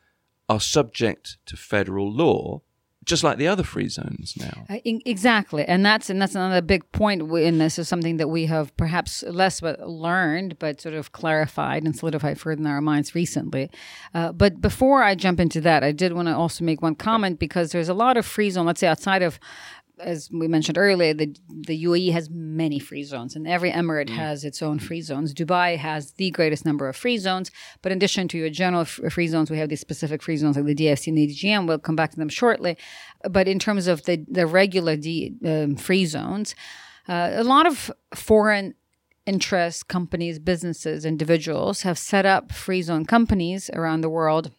are 0.49 0.60
subject 0.60 1.38
to 1.45 1.56
federal 1.56 2.12
law 2.12 2.63
just 3.04 3.24
like 3.24 3.38
the 3.38 3.48
other 3.48 3.63
free 3.63 3.89
zones 3.89 4.36
now. 4.38 4.66
Uh, 4.70 4.80
exactly, 4.86 5.66
and 5.66 5.86
that's 5.86 6.10
and 6.10 6.22
that's 6.22 6.36
another 6.36 6.62
big 6.62 6.89
point 6.92 7.22
in 7.22 7.58
this 7.58 7.78
is 7.80 7.88
something 7.88 8.18
that 8.18 8.28
we 8.28 8.46
have 8.46 8.76
perhaps 8.78 9.24
less 9.24 9.62
but 9.62 9.88
learned, 9.88 10.58
but 10.60 10.82
sort 10.82 10.96
of 10.96 11.12
clarified 11.12 11.84
and 11.84 11.96
solidified 11.96 12.39
further 12.39 12.62
in 12.62 12.68
our 12.68 12.82
minds 12.82 13.16
recently. 13.16 13.70
Uh, 14.13 14.32
but 14.32 14.62
before 14.62 15.04
I 15.04 15.16
jump 15.16 15.39
into 15.39 15.62
that, 15.62 15.84
I 15.84 15.92
did 15.92 16.13
want 16.13 16.28
to 16.28 16.36
also 16.36 16.63
make 16.63 16.82
one 16.82 16.96
comment 16.96 17.39
because 17.39 17.72
there's 17.72 17.89
a 17.89 17.94
lot 17.94 18.18
of 18.18 18.26
free 18.26 18.50
zone. 18.50 18.66
Let's 18.66 18.80
say 18.80 18.88
outside 18.88 19.22
of 19.22 19.39
as 19.99 20.29
we 20.32 20.47
mentioned 20.47 20.77
earlier, 20.77 21.13
the 21.13 21.36
the 21.49 21.84
UAE 21.84 22.12
has 22.12 22.29
many 22.29 22.79
free 22.79 23.03
zones, 23.03 23.36
and 23.36 23.47
every 23.47 23.71
emirate 23.71 24.10
mm. 24.10 24.15
has 24.15 24.43
its 24.43 24.62
own 24.62 24.79
free 24.79 25.01
zones. 25.01 25.34
Dubai 25.34 25.77
has 25.77 26.13
the 26.13 26.32
greatest 26.32 26.65
number 26.65 26.88
of 26.88 26.95
free 26.95 27.17
zones, 27.17 27.51
but 27.82 27.91
in 27.91 27.97
addition 27.97 28.27
to 28.29 28.38
your 28.38 28.49
general 28.49 28.86
free 28.86 29.27
zones, 29.27 29.51
we 29.51 29.58
have 29.58 29.69
these 29.69 29.82
specific 29.82 30.21
free 30.21 30.38
zones 30.38 30.56
like 30.56 30.65
the 30.65 30.75
DFC 30.75 31.08
and 31.08 31.17
the 31.17 31.27
DGM. 31.27 31.67
We'll 31.67 31.79
come 31.79 31.95
back 31.95 32.12
to 32.12 32.17
them 32.17 32.29
shortly. 32.29 32.77
But 33.29 33.47
in 33.47 33.60
terms 33.60 33.88
of 33.88 34.03
the 34.03 34.25
the 34.27 34.47
regular 34.47 34.95
D, 34.95 35.36
um, 35.45 35.75
free 35.75 36.06
zones, 36.06 36.56
uh, 37.08 37.32
a 37.34 37.43
lot 37.43 37.67
of 37.67 37.91
foreign 38.15 38.75
interest 39.25 39.88
companies, 39.88 40.39
businesses, 40.39 41.06
individuals 41.06 41.84
have 41.84 41.97
set 41.97 42.25
up 42.25 42.51
free 42.51 42.82
zone 42.82 43.06
companies 43.06 43.69
around 43.73 44.01
the 44.01 44.10
world 44.10 44.51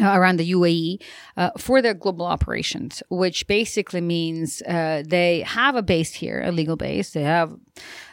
around 0.00 0.38
the 0.38 0.52
UAE 0.52 1.02
uh, 1.36 1.50
for 1.58 1.82
their 1.82 1.94
global 1.94 2.24
operations, 2.24 3.02
which 3.10 3.46
basically 3.46 4.00
means 4.00 4.62
uh, 4.62 5.02
they 5.06 5.40
have 5.40 5.76
a 5.76 5.82
base 5.82 6.14
here, 6.14 6.42
a 6.42 6.50
legal 6.50 6.76
base. 6.76 7.10
They 7.10 7.22
have, 7.22 7.54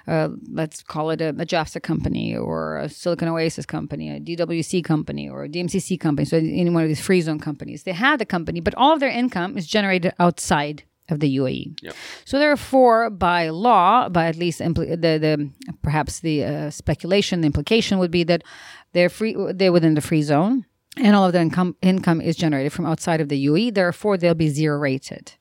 uh, 0.08 0.30
let's 0.52 0.84
call 0.84 1.10
it 1.12 1.22
a, 1.22 1.30
a 1.30 1.46
JAFZA 1.46 1.82
company 1.82 2.36
or 2.36 2.80
a 2.80 2.90
Silicon 2.90 3.30
Oasis 3.30 3.66
company, 3.66 4.10
a 4.10 4.20
DWC 4.20 4.84
company 4.84 5.30
or 5.30 5.46
a 5.46 5.50
DMCC 5.50 6.00
company. 6.00 6.26
So 6.26 6.38
any 6.38 6.70
one 6.70 6.84
of 6.84 6.90
these 6.90 7.02
free 7.02 7.22
zone 7.22 7.40
companies, 7.40 7.84
they 7.84 7.94
have 7.94 8.20
the 8.20 8.26
company, 8.26 8.60
but 8.60 8.76
all 8.76 8.94
of 8.94 9.00
their 9.00 9.10
income 9.10 9.58
is 9.58 9.66
generated 9.66 10.14
outside 10.20 10.84
of 11.10 11.22
the 11.22 11.38
UAE. 11.38 11.82
Yep. 11.82 11.96
So 12.26 12.40
therefore, 12.40 13.10
by 13.10 13.50
law, 13.50 14.10
by 14.10 14.28
at 14.28 14.36
least 14.36 14.60
impl- 14.60 14.90
the, 14.90 15.18
the 15.18 15.50
perhaps 15.82 16.20
the 16.20 16.44
uh, 16.44 16.70
speculation, 16.70 17.42
the 17.42 17.48
implication 17.48 18.00
would 18.00 18.12
be 18.12 18.24
that 18.26 18.44
they're 18.92 19.10
free, 19.10 19.36
they're 19.54 19.72
within 19.72 19.94
the 19.94 20.02
free 20.02 20.22
zone 20.22 20.66
and 21.00 21.16
all 21.16 21.26
of 21.26 21.34
the 21.34 21.42
income 21.42 21.76
income 21.82 22.22
is 22.22 22.36
generated 22.36 22.74
from 22.74 22.86
outside 22.86 23.22
of 23.22 23.30
the 23.30 23.46
UAE. 23.48 23.74
Therefore, 23.74 24.18
they'll 24.18 24.34
be 24.34 24.50
zero 24.50 24.78
rated. 24.78 25.34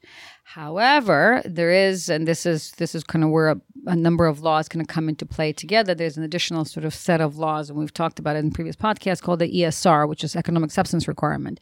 However, 0.45 1.43
there 1.45 1.71
is, 1.71 2.09
and 2.09 2.27
this 2.27 2.47
is 2.47 2.73
this 2.73 2.95
is 2.95 3.05
kind 3.05 3.23
of 3.23 3.31
where 3.31 3.49
a, 3.49 3.61
a 3.87 3.95
number 3.95 4.27
of 4.27 4.41
laws 4.41 4.69
kind 4.69 4.81
of 4.81 4.89
come 4.89 5.09
into 5.09 5.27
play 5.27 5.53
together. 5.53 5.95
There's 5.95 6.17
an 6.17 6.25
additional 6.25 6.65
sort 6.65 6.87
of 6.87 6.95
set 6.95 7.21
of 7.21 7.37
laws, 7.37 7.69
and 7.69 7.79
we've 7.79 7.93
talked 7.93 8.19
about 8.19 8.37
it 8.37 8.41
in 8.41 8.51
previous 8.51 8.75
podcasts, 8.75 9.21
called 9.21 9.41
the 9.41 9.53
ESR, 9.53 10.09
which 10.09 10.25
is 10.25 10.35
Economic 10.35 10.71
Substance 10.71 11.07
Requirement. 11.07 11.61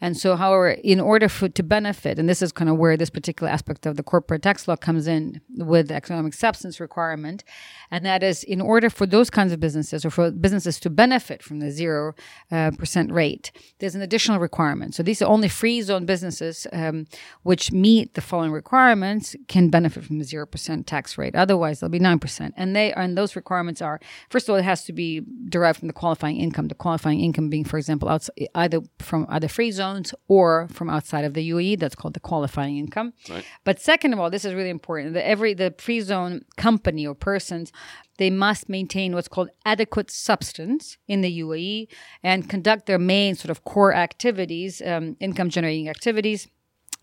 And 0.00 0.16
so, 0.16 0.36
however, 0.36 0.70
in 0.70 1.00
order 1.00 1.28
for 1.28 1.48
to 1.48 1.62
benefit, 1.62 2.18
and 2.18 2.28
this 2.28 2.42
is 2.42 2.52
kind 2.52 2.68
of 2.68 2.76
where 2.76 2.96
this 2.96 3.10
particular 3.10 3.50
aspect 3.50 3.86
of 3.86 3.96
the 3.96 4.02
corporate 4.02 4.42
tax 4.42 4.68
law 4.68 4.76
comes 4.76 5.06
in 5.06 5.40
with 5.56 5.88
the 5.88 5.94
economic 5.94 6.34
substance 6.34 6.80
requirement, 6.80 7.44
and 7.90 8.04
that 8.04 8.22
is 8.22 8.44
in 8.44 8.60
order 8.60 8.90
for 8.90 9.06
those 9.06 9.30
kinds 9.30 9.52
of 9.52 9.60
businesses 9.60 10.04
or 10.04 10.10
for 10.10 10.30
businesses 10.30 10.78
to 10.80 10.90
benefit 10.90 11.42
from 11.42 11.60
the 11.60 11.70
zero 11.70 12.14
uh, 12.50 12.70
percent 12.72 13.10
rate, 13.12 13.52
there's 13.78 13.94
an 13.94 14.02
additional 14.02 14.38
requirement. 14.38 14.94
So 14.94 15.02
these 15.02 15.22
are 15.22 15.28
only 15.28 15.48
free 15.48 15.80
zone 15.82 16.04
businesses 16.04 16.66
um, 16.72 17.06
which 17.42 17.72
meet 17.72 18.14
the 18.14 18.20
following 18.20 18.52
requirements 18.52 19.34
can 19.48 19.70
benefit 19.70 20.04
from 20.04 20.18
the 20.18 20.24
0% 20.24 20.86
tax 20.86 21.16
rate. 21.16 21.34
Otherwise, 21.34 21.80
they'll 21.80 21.88
be 21.88 22.00
9%. 22.00 22.52
And 22.56 22.76
they 22.76 22.92
and 22.92 23.16
those 23.16 23.36
requirements 23.36 23.80
are 23.80 24.00
first 24.30 24.48
of 24.48 24.52
all, 24.52 24.58
it 24.58 24.64
has 24.64 24.84
to 24.84 24.92
be 24.92 25.22
derived 25.48 25.78
from 25.78 25.88
the 25.88 25.94
qualifying 25.94 26.36
income. 26.36 26.68
The 26.68 26.74
qualifying 26.74 27.20
income 27.20 27.48
being, 27.48 27.64
for 27.64 27.78
example, 27.78 28.08
outside, 28.08 28.48
either 28.54 28.80
from 28.98 29.26
other 29.28 29.48
free 29.48 29.70
zones 29.70 29.85
or 30.28 30.68
from 30.68 30.90
outside 30.90 31.24
of 31.24 31.34
the 31.34 31.50
UAE. 31.50 31.78
That's 31.78 31.94
called 31.94 32.14
the 32.14 32.20
qualifying 32.20 32.76
income. 32.76 33.12
Right. 33.28 33.44
But 33.64 33.80
second 33.80 34.12
of 34.12 34.18
all, 34.20 34.30
this 34.30 34.44
is 34.44 34.54
really 34.54 34.70
important. 34.70 35.14
The 35.14 35.26
every 35.26 35.54
the 35.54 35.74
free 35.78 36.00
zone 36.00 36.44
company 36.56 37.06
or 37.06 37.14
persons 37.14 37.72
they 38.18 38.30
must 38.30 38.68
maintain 38.68 39.14
what's 39.14 39.28
called 39.28 39.50
adequate 39.64 40.10
substance 40.10 40.96
in 41.06 41.20
the 41.20 41.40
UAE 41.40 41.88
and 42.22 42.48
conduct 42.48 42.86
their 42.86 42.98
main 42.98 43.34
sort 43.34 43.50
of 43.50 43.64
core 43.64 43.94
activities, 43.94 44.82
um, 44.84 45.16
income 45.20 45.50
generating 45.50 45.88
activities. 45.88 46.48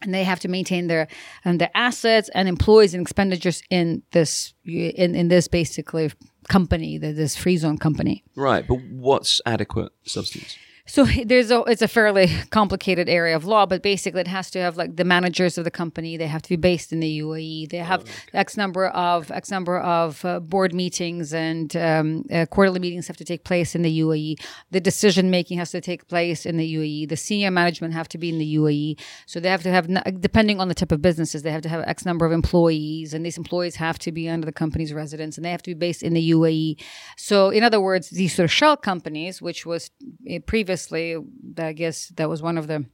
And 0.01 0.13
they 0.13 0.25
have 0.25 0.41
to 0.41 0.49
maintain 0.49 0.87
their 0.87 1.07
um, 1.45 1.59
their 1.59 1.71
assets 1.75 2.29
and 2.35 2.49
employees 2.49 2.93
and 2.93 3.01
expenditures 3.01 3.63
in 3.69 4.03
this 4.11 4.53
in, 4.65 5.15
in 5.15 5.29
this 5.29 5.47
basically 5.47 6.11
company, 6.49 6.97
this 6.97 7.37
free 7.37 7.55
zone 7.55 7.77
company. 7.77 8.21
Right, 8.35 8.67
but 8.67 8.79
what's 8.89 9.39
adequate 9.45 9.93
substance? 10.03 10.57
So 10.85 11.05
there's 11.25 11.49
a 11.49 11.61
it's 11.61 11.81
a 11.81 11.87
fairly 11.87 12.27
complicated 12.49 13.07
area 13.07 13.35
of 13.35 13.45
law, 13.45 13.65
but 13.65 13.81
basically 13.81 14.21
it 14.21 14.27
has 14.27 14.51
to 14.51 14.59
have 14.59 14.77
like 14.77 14.95
the 14.95 15.05
managers 15.05 15.57
of 15.57 15.63
the 15.63 15.71
company. 15.71 16.17
They 16.17 16.27
have 16.27 16.41
to 16.41 16.49
be 16.49 16.55
based 16.55 16.91
in 16.91 16.99
the 16.99 17.19
UAE. 17.21 17.69
They 17.69 17.77
have 17.77 18.01
oh, 18.01 18.03
okay. 18.03 18.37
x 18.37 18.57
number 18.57 18.87
of 18.87 19.31
x 19.31 19.49
number 19.49 19.79
of 19.79 20.23
uh, 20.25 20.39
board 20.39 20.73
meetings 20.73 21.33
and 21.33 21.75
um, 21.77 22.25
uh, 22.31 22.45
quarterly 22.47 22.79
meetings 22.79 23.07
have 23.07 23.17
to 23.17 23.25
take 23.25 23.43
place 23.43 23.75
in 23.75 23.81
the 23.81 23.99
UAE. 24.01 24.43
The 24.71 24.81
decision 24.81 25.29
making 25.29 25.57
has 25.57 25.71
to 25.71 25.81
take 25.81 26.07
place 26.07 26.45
in 26.45 26.57
the 26.57 26.75
UAE. 26.75 27.09
The 27.09 27.17
senior 27.17 27.51
management 27.51 27.93
have 27.93 28.09
to 28.09 28.17
be 28.17 28.29
in 28.29 28.37
the 28.37 28.55
UAE. 28.55 28.99
So 29.25 29.39
they 29.39 29.49
have 29.49 29.63
to 29.63 29.71
have 29.71 29.87
depending 30.19 30.59
on 30.59 30.67
the 30.67 30.75
type 30.75 30.91
of 30.91 31.01
businesses, 31.01 31.43
they 31.43 31.51
have 31.51 31.61
to 31.61 31.69
have 31.69 31.83
x 31.87 32.05
number 32.05 32.25
of 32.25 32.31
employees, 32.31 33.13
and 33.13 33.25
these 33.25 33.37
employees 33.37 33.75
have 33.75 33.97
to 33.99 34.11
be 34.11 34.27
under 34.27 34.45
the 34.45 34.51
company's 34.51 34.93
residence, 34.93 35.37
and 35.37 35.45
they 35.45 35.51
have 35.51 35.63
to 35.63 35.71
be 35.71 35.75
based 35.75 36.03
in 36.03 36.13
the 36.13 36.31
UAE. 36.31 36.81
So 37.15 37.49
in 37.49 37.63
other 37.63 37.79
words, 37.79 38.09
these 38.09 38.35
sort 38.35 38.45
of 38.45 38.51
shell 38.51 38.75
companies, 38.75 39.41
which 39.41 39.65
was 39.65 39.89
uh, 40.29 40.39
previous 40.45 40.72
previously, 40.73 41.15
I 41.57 41.73
guess 41.73 42.07
that 42.15 42.29
was 42.29 42.41
one 42.41 42.57
of 42.57 42.67
the 42.67 42.85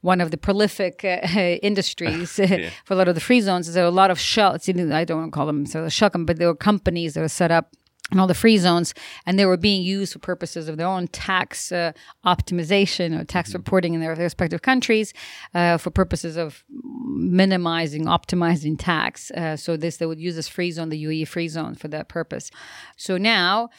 one 0.00 0.20
of 0.20 0.30
the 0.30 0.36
prolific 0.36 1.04
uh, 1.04 1.18
industries 1.62 2.38
yeah. 2.38 2.70
for 2.84 2.94
a 2.94 2.96
lot 2.96 3.08
of 3.08 3.14
the 3.14 3.20
free 3.20 3.40
zones. 3.40 3.72
There 3.72 3.84
are 3.84 3.86
a 3.86 3.90
lot 4.02 4.10
of 4.10 4.18
shell. 4.18 4.54
I 4.54 5.04
don't 5.04 5.18
want 5.18 5.32
to 5.32 5.36
call 5.36 5.46
them 5.46 5.66
so 5.66 5.84
the 5.84 5.90
shell, 5.90 6.10
but 6.10 6.38
there 6.38 6.48
were 6.48 6.56
companies 6.56 7.14
that 7.14 7.20
were 7.20 7.28
set 7.28 7.50
up 7.50 7.76
in 8.10 8.18
all 8.18 8.26
the 8.26 8.34
free 8.34 8.58
zones, 8.58 8.92
and 9.24 9.38
they 9.38 9.46
were 9.46 9.56
being 9.56 9.82
used 9.82 10.12
for 10.12 10.18
purposes 10.18 10.68
of 10.68 10.76
their 10.76 10.88
own 10.88 11.06
tax 11.08 11.70
uh, 11.70 11.92
optimization 12.24 13.16
or 13.16 13.24
tax 13.24 13.50
mm-hmm. 13.50 13.58
reporting 13.58 13.94
in 13.94 14.00
their 14.00 14.16
respective 14.16 14.62
countries 14.62 15.14
uh, 15.54 15.76
for 15.76 15.90
purposes 15.90 16.36
of 16.36 16.64
minimizing, 16.68 18.06
optimizing 18.06 18.76
tax. 18.76 19.30
Uh, 19.30 19.56
so 19.56 19.76
this 19.76 19.98
they 19.98 20.06
would 20.06 20.18
use 20.18 20.34
this 20.34 20.48
free 20.48 20.72
zone, 20.72 20.88
the 20.88 21.04
UAE 21.04 21.28
free 21.28 21.48
zone, 21.48 21.76
for 21.76 21.86
that 21.88 22.08
purpose. 22.08 22.50
So 22.96 23.16
now 23.16 23.70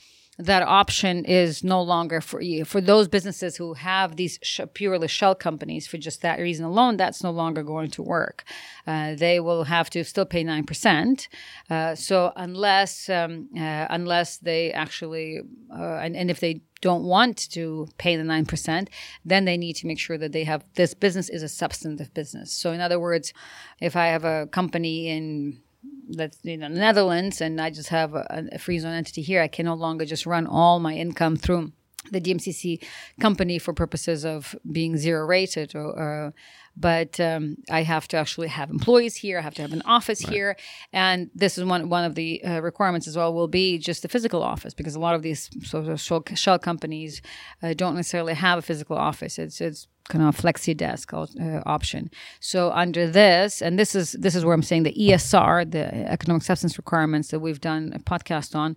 that 0.46 0.64
option 0.64 1.26
is 1.26 1.64
no 1.64 1.82
longer 1.82 2.22
for 2.22 2.42
you. 2.42 2.66
For 2.66 2.82
those 2.82 3.08
businesses 3.08 3.58
who 3.58 3.74
have 3.74 4.16
these 4.16 4.40
sh- 4.42 4.62
purely 4.74 5.08
shell 5.08 5.36
companies 5.36 5.88
for 5.88 5.98
just 5.98 6.22
that 6.22 6.40
reason 6.40 6.66
alone, 6.66 6.98
that's 6.98 7.24
no 7.24 7.32
longer 7.32 7.64
going 7.64 7.92
to 7.92 8.02
work. 8.02 8.44
Uh, 8.86 9.16
they 9.16 9.40
will 9.40 9.66
have 9.66 9.90
to 9.92 10.04
still 10.04 10.26
pay 10.26 10.44
nine 10.44 10.66
percent. 10.66 11.28
Uh, 11.70 11.96
so 11.96 12.34
unless 12.36 13.10
um, 13.10 13.50
uh, 13.56 13.88
unless 13.90 14.38
they 14.38 14.72
actually 14.72 15.42
uh, 15.74 16.00
and, 16.02 16.16
and 16.16 16.30
if 16.32 16.40
they 16.40 16.62
don't 16.82 17.04
want 17.04 17.50
to 17.52 17.88
pay 17.98 18.16
the 18.16 18.24
9%, 18.24 18.88
then 19.24 19.46
they 19.46 19.56
need 19.56 19.76
to 19.78 19.88
make 19.88 20.00
sure 20.00 20.18
that 20.18 20.32
they 20.32 20.44
have 20.44 20.66
this 20.74 20.94
business 20.94 21.30
is 21.30 21.44
a 21.44 21.48
substantive 21.48 22.14
business. 22.14 22.52
So, 22.52 22.72
in 22.72 22.82
other 22.82 23.00
words, 23.00 23.34
if 23.80 23.96
I 23.96 24.08
have 24.08 24.26
a 24.26 24.48
company 24.48 25.08
in 25.08 25.62
let's 26.16 26.38
you 26.44 26.58
know 26.58 26.70
the 26.70 26.80
Netherlands, 26.80 27.42
and 27.42 27.60
I 27.60 27.70
just 27.70 27.90
have 27.90 28.14
a, 28.14 28.48
a 28.52 28.60
free 28.60 28.80
zone 28.80 28.94
entity 28.94 29.22
here. 29.22 29.42
I 29.42 29.48
can 29.48 29.66
no 29.66 29.74
longer 29.74 30.06
just 30.06 30.26
run 30.26 30.48
all 30.48 30.80
my 30.80 30.94
income 30.94 31.36
through 31.36 31.72
the 32.12 32.22
DMCC 32.22 32.84
company 33.20 33.60
for 33.60 33.74
purposes 33.74 34.26
of 34.26 34.56
being 34.72 34.98
zero 34.98 35.26
rated 35.26 35.76
or, 35.76 35.86
or 35.86 36.34
but 36.76 37.20
um, 37.20 37.58
I 37.70 37.84
have 37.84 38.08
to 38.10 38.18
actually 38.18 38.48
have 38.48 38.70
employees 38.70 39.16
here. 39.16 39.38
I 39.40 39.42
have 39.42 39.56
to 39.56 39.62
have 39.62 39.74
an 39.74 39.82
office 39.86 40.24
right. 40.24 40.34
here, 40.34 40.58
and 40.94 41.30
this 41.36 41.58
is 41.58 41.66
one 41.66 41.90
one 41.90 42.04
of 42.04 42.16
the 42.16 42.44
uh, 42.44 42.62
requirements 42.62 43.08
as 43.08 43.18
well. 43.18 43.34
Will 43.34 43.48
be 43.48 43.78
just 43.78 44.02
the 44.02 44.10
physical 44.10 44.42
office 44.44 44.74
because 44.74 44.96
a 44.96 45.00
lot 45.00 45.16
of 45.16 45.22
these 45.22 45.50
sort 45.64 45.88
of 45.88 46.00
shell 46.00 46.60
companies 46.60 47.22
uh, 47.62 47.74
don't 47.74 47.96
necessarily 47.96 48.34
have 48.34 48.60
a 48.60 48.62
physical 48.62 48.98
office. 48.98 49.38
It's 49.38 49.62
it's 49.62 49.88
kind 50.12 50.28
of 50.28 50.38
a 50.38 50.42
flexi 50.42 50.76
desk 50.76 51.14
uh, 51.14 51.26
option. 51.66 52.10
So 52.40 52.72
under 52.72 53.08
this, 53.08 53.62
and 53.62 53.80
this 53.80 53.96
is 53.96 54.12
this 54.14 54.36
is 54.36 54.44
where 54.44 54.54
I'm 54.54 54.64
saying 54.64 54.84
the 54.84 54.94
ESR, 54.94 55.72
the 55.72 55.86
economic 56.18 56.44
substance 56.44 56.78
requirements 56.78 57.30
that 57.30 57.40
we've 57.40 57.62
done 57.62 57.94
a 57.96 58.00
podcast 58.00 58.56
on, 58.56 58.76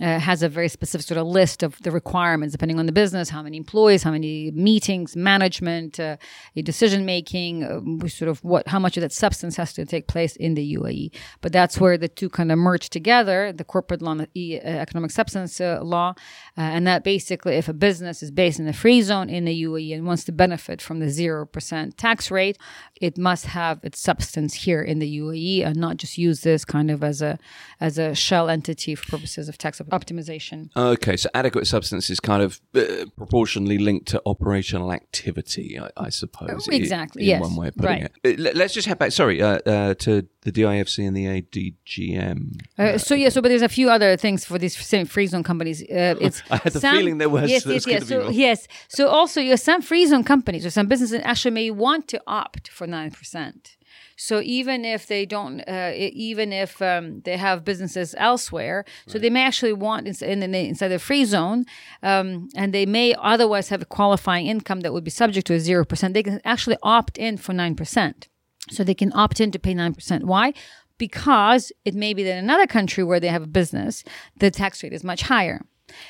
uh, 0.00 0.18
has 0.20 0.42
a 0.42 0.48
very 0.48 0.68
specific 0.68 1.06
sort 1.06 1.18
of 1.18 1.26
list 1.26 1.62
of 1.62 1.80
the 1.82 1.90
requirements 1.90 2.52
depending 2.52 2.78
on 2.78 2.86
the 2.86 2.92
business, 2.92 3.28
how 3.28 3.42
many 3.42 3.56
employees, 3.56 4.02
how 4.02 4.12
many 4.12 4.50
meetings, 4.52 5.16
management, 5.16 5.98
uh, 5.98 6.16
decision 6.62 7.04
making, 7.04 7.45
uh, 7.54 8.08
sort 8.08 8.28
of 8.28 8.42
what 8.44 8.66
how 8.68 8.78
much 8.78 8.96
of 8.96 9.02
that 9.02 9.12
substance 9.12 9.56
has 9.56 9.72
to 9.74 9.84
take 9.84 10.06
place 10.08 10.36
in 10.36 10.54
the 10.54 10.66
UAE. 10.78 11.14
But 11.40 11.52
that's 11.52 11.80
where 11.80 11.96
the 11.98 12.08
two 12.08 12.28
kind 12.28 12.50
of 12.52 12.58
merge 12.58 12.88
together: 12.90 13.52
the 13.52 13.64
corporate 13.64 14.02
law, 14.02 14.12
and 14.12 14.20
the 14.34 14.60
uh, 14.60 14.68
economic 14.84 15.10
substance 15.10 15.60
uh, 15.60 15.80
law, 15.82 16.14
and 16.56 16.86
that 16.86 17.04
basically, 17.04 17.54
if 17.56 17.68
a 17.68 17.72
business 17.74 18.22
is 18.22 18.30
based 18.30 18.58
in 18.58 18.68
a 18.68 18.72
free 18.72 19.02
zone 19.02 19.28
in 19.28 19.44
the 19.44 19.62
UAE 19.64 19.94
and 19.94 20.06
wants 20.06 20.24
to 20.24 20.32
benefit 20.32 20.82
from 20.82 21.00
the 21.00 21.06
0% 21.06 21.96
tax 21.96 22.30
rate, 22.30 22.58
it 23.00 23.18
must 23.18 23.46
have 23.46 23.80
its 23.82 24.00
substance 24.00 24.54
here 24.54 24.82
in 24.82 24.98
the 24.98 25.18
UAE 25.20 25.64
and 25.64 25.76
not 25.76 25.96
just 25.96 26.18
use 26.18 26.40
this 26.40 26.64
kind 26.64 26.90
of 26.90 27.02
as 27.02 27.22
a 27.22 27.38
as 27.80 27.98
a 27.98 28.14
shell 28.14 28.48
entity 28.48 28.94
for 28.94 29.06
purposes 29.10 29.48
of 29.48 29.58
tax 29.58 29.80
optimization. 29.80 30.70
Okay, 30.76 31.16
so 31.16 31.28
adequate 31.34 31.66
substance 31.66 32.10
is 32.10 32.20
kind 32.20 32.42
of 32.42 32.60
uh, 32.74 33.06
proportionally 33.16 33.78
linked 33.78 34.06
to 34.08 34.22
operational 34.26 34.92
activity, 34.92 35.78
I, 35.78 35.90
I 35.96 36.08
suppose. 36.08 36.68
Exactly, 36.68 37.24
yes. 37.26 37.40
one 37.40 37.56
way 37.56 37.68
of 37.68 37.76
putting 37.76 38.02
right. 38.02 38.10
it. 38.24 38.40
Uh, 38.40 38.52
let's 38.54 38.74
just 38.74 38.86
head 38.86 38.98
back, 38.98 39.12
sorry, 39.12 39.42
uh, 39.42 39.58
uh, 39.66 39.94
to 39.94 40.26
the 40.42 40.52
DIFC 40.52 41.06
and 41.06 41.16
the 41.16 41.26
ADGM. 41.26 42.60
Uh, 42.78 42.98
so 42.98 43.14
yeah, 43.14 43.28
so 43.28 43.42
but 43.42 43.48
there's 43.48 43.62
a 43.62 43.68
few 43.68 43.90
other 43.90 44.16
things 44.16 44.44
for 44.44 44.58
these 44.58 44.76
free 44.76 45.26
zone 45.26 45.42
companies. 45.42 45.82
Uh, 45.82 46.14
it's 46.20 46.42
I 46.50 46.56
had 46.56 46.72
the 46.72 46.80
some, 46.80 46.96
feeling 46.96 47.18
there 47.18 47.28
was 47.28 47.50
yes, 47.50 47.66
yes, 47.66 47.86
yes. 47.86 48.08
So 48.08 48.28
yes, 48.28 48.68
so 48.88 49.08
also 49.08 49.40
you 49.40 49.50
have 49.50 49.60
some 49.60 49.82
free 49.82 50.06
zone 50.06 50.24
companies 50.24 50.64
or 50.64 50.70
some 50.70 50.86
businesses 50.86 51.20
actually 51.24 51.52
may 51.52 51.70
want 51.70 52.08
to 52.08 52.22
opt 52.26 52.68
for 52.68 52.86
nine 52.86 53.10
percent. 53.10 53.75
So 54.16 54.40
even 54.42 54.84
if 54.84 55.06
they 55.06 55.26
don't, 55.26 55.60
uh, 55.60 55.92
even 55.94 56.52
if 56.52 56.80
um, 56.80 57.20
they 57.20 57.36
have 57.36 57.64
businesses 57.64 58.14
elsewhere, 58.18 58.84
so 59.06 59.18
they 59.18 59.30
may 59.30 59.44
actually 59.44 59.74
want 59.74 60.06
in, 60.22 60.42
in, 60.42 60.54
inside 60.54 60.88
the 60.88 60.98
free 60.98 61.24
zone, 61.24 61.66
um, 62.02 62.48
and 62.56 62.72
they 62.72 62.86
may 62.86 63.14
otherwise 63.18 63.68
have 63.68 63.82
a 63.82 63.86
qualifying 63.86 64.46
income 64.46 64.80
that 64.80 64.92
would 64.92 65.04
be 65.04 65.10
subject 65.10 65.46
to 65.48 65.54
a 65.54 65.60
zero 65.60 65.84
percent. 65.84 66.14
They 66.14 66.22
can 66.22 66.40
actually 66.44 66.78
opt 66.82 67.18
in 67.18 67.36
for 67.36 67.52
nine 67.52 67.76
percent. 67.76 68.28
So 68.70 68.84
they 68.84 68.94
can 68.94 69.12
opt 69.14 69.40
in 69.40 69.50
to 69.52 69.58
pay 69.58 69.74
9%. 69.74 70.24
Why? 70.24 70.52
Because 70.98 71.72
it 71.84 71.94
may 71.94 72.14
be 72.14 72.24
that 72.24 72.32
in 72.32 72.38
another 72.38 72.66
country 72.66 73.04
where 73.04 73.20
they 73.20 73.28
have 73.28 73.42
a 73.42 73.48
business, 73.48 74.02
the 74.38 74.50
tax 74.50 74.82
rate 74.82 74.92
is 74.92 75.04
much 75.04 75.22
higher. 75.22 75.64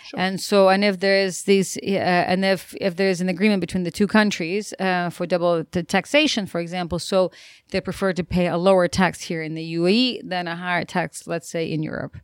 Sure. 0.04 0.20
And 0.20 0.40
so, 0.40 0.68
and 0.68 0.84
if 0.84 1.00
there 1.00 1.18
is 1.18 1.42
these, 1.42 1.76
uh, 1.78 2.30
and 2.30 2.44
if 2.44 2.74
if 2.80 2.96
there 2.96 3.08
is 3.08 3.20
an 3.20 3.28
agreement 3.28 3.60
between 3.60 3.84
the 3.84 3.90
two 3.90 4.06
countries 4.06 4.72
uh, 4.78 5.10
for 5.10 5.26
double 5.26 5.64
taxation, 5.64 6.46
for 6.46 6.60
example, 6.60 6.98
so 6.98 7.30
they 7.70 7.80
prefer 7.80 8.12
to 8.12 8.24
pay 8.24 8.46
a 8.46 8.56
lower 8.56 8.88
tax 8.88 9.22
here 9.22 9.42
in 9.42 9.54
the 9.54 9.74
UAE 9.74 10.28
than 10.28 10.46
a 10.46 10.56
higher 10.56 10.84
tax, 10.84 11.26
let's 11.26 11.48
say, 11.48 11.70
in 11.70 11.82
Europe. 11.82 12.16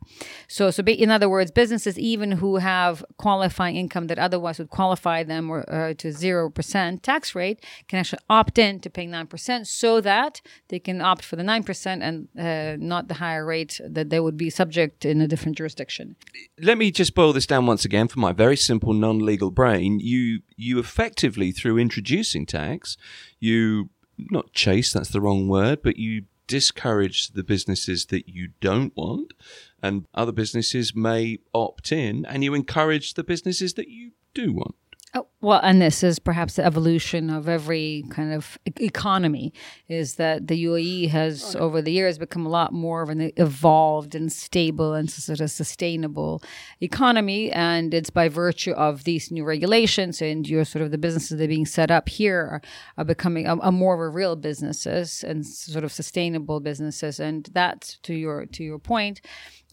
So, 0.47 0.71
so 0.71 0.81
in 0.83 1.11
other 1.11 1.29
words, 1.29 1.51
businesses 1.51 1.99
even 1.99 2.31
who 2.31 2.57
have 2.57 3.03
qualifying 3.17 3.75
income 3.75 4.07
that 4.07 4.17
otherwise 4.17 4.59
would 4.59 4.69
qualify 4.69 5.23
them 5.23 5.49
or, 5.49 5.69
uh, 5.69 5.93
to 5.95 6.11
zero 6.11 6.49
percent 6.49 7.03
tax 7.03 7.35
rate 7.35 7.63
can 7.87 7.99
actually 7.99 8.23
opt 8.29 8.57
in 8.57 8.79
to 8.79 8.89
pay 8.89 9.05
nine 9.05 9.27
percent, 9.27 9.67
so 9.67 10.01
that 10.01 10.41
they 10.69 10.79
can 10.79 11.01
opt 11.01 11.23
for 11.23 11.35
the 11.35 11.43
nine 11.43 11.63
percent 11.63 12.01
and 12.01 12.27
uh, 12.39 12.77
not 12.79 13.07
the 13.07 13.15
higher 13.15 13.45
rate 13.45 13.79
that 13.85 14.09
they 14.09 14.19
would 14.19 14.37
be 14.37 14.49
subject 14.49 15.05
in 15.05 15.21
a 15.21 15.27
different 15.27 15.57
jurisdiction. 15.57 16.15
Let 16.59 16.77
me 16.77 16.91
just 16.91 17.13
boil 17.15 17.33
this 17.33 17.45
once 17.59 17.85
again 17.85 18.07
for 18.07 18.19
my 18.19 18.31
very 18.31 18.57
simple 18.57 18.93
non-legal 18.93 19.51
brain. 19.51 19.99
You 19.99 20.41
you 20.55 20.79
effectively 20.79 21.51
through 21.51 21.77
introducing 21.77 22.45
tax, 22.45 22.97
you 23.39 23.89
not 24.17 24.53
chase, 24.53 24.93
that's 24.93 25.09
the 25.09 25.21
wrong 25.21 25.47
word, 25.47 25.81
but 25.83 25.97
you 25.97 26.23
discourage 26.47 27.29
the 27.29 27.43
businesses 27.43 28.07
that 28.07 28.27
you 28.27 28.49
don't 28.61 28.95
want, 28.95 29.33
and 29.81 30.05
other 30.13 30.31
businesses 30.31 30.95
may 30.95 31.39
opt 31.53 31.91
in, 31.91 32.25
and 32.25 32.43
you 32.43 32.53
encourage 32.53 33.13
the 33.13 33.23
businesses 33.23 33.73
that 33.75 33.87
you 33.87 34.11
do 34.33 34.53
want. 34.53 34.75
Oh, 35.15 35.27
Well, 35.41 35.59
and 35.61 35.79
this 35.79 36.01
is 36.01 36.17
perhaps 36.17 36.55
the 36.55 36.65
evolution 36.65 37.29
of 37.29 37.47
every 37.47 38.03
kind 38.09 38.33
of 38.33 38.57
e- 38.65 38.85
economy 38.85 39.53
is 39.87 40.15
that 40.15 40.47
the 40.47 40.65
UAE 40.65 41.09
has 41.09 41.55
over 41.55 41.83
the 41.83 41.91
years 41.91 42.17
become 42.17 42.47
a 42.47 42.49
lot 42.49 42.73
more 42.73 43.03
of 43.03 43.09
an 43.09 43.31
evolved 43.37 44.15
and 44.15 44.31
stable 44.31 44.95
and 44.95 45.11
sort 45.11 45.39
of 45.39 45.51
sustainable 45.51 46.41
economy. 46.81 47.51
And 47.51 47.93
it's 47.93 48.09
by 48.09 48.27
virtue 48.27 48.71
of 48.71 49.03
these 49.03 49.29
new 49.29 49.43
regulations 49.43 50.19
and 50.19 50.49
your 50.49 50.65
sort 50.65 50.83
of 50.83 50.89
the 50.89 50.97
businesses 50.97 51.37
that 51.37 51.43
are 51.43 51.47
being 51.47 51.67
set 51.67 51.91
up 51.91 52.09
here 52.09 52.39
are, 52.39 52.61
are 52.97 53.05
becoming 53.05 53.45
a, 53.45 53.55
a 53.57 53.71
more 53.71 53.93
of 53.93 53.99
a 53.99 54.09
real 54.09 54.35
businesses 54.35 55.23
and 55.23 55.45
sort 55.45 55.83
of 55.83 55.91
sustainable 55.91 56.59
businesses. 56.59 57.19
And 57.19 57.47
that 57.53 57.97
to 58.01 58.15
your, 58.15 58.47
to 58.47 58.63
your 58.63 58.79
point, 58.79 59.21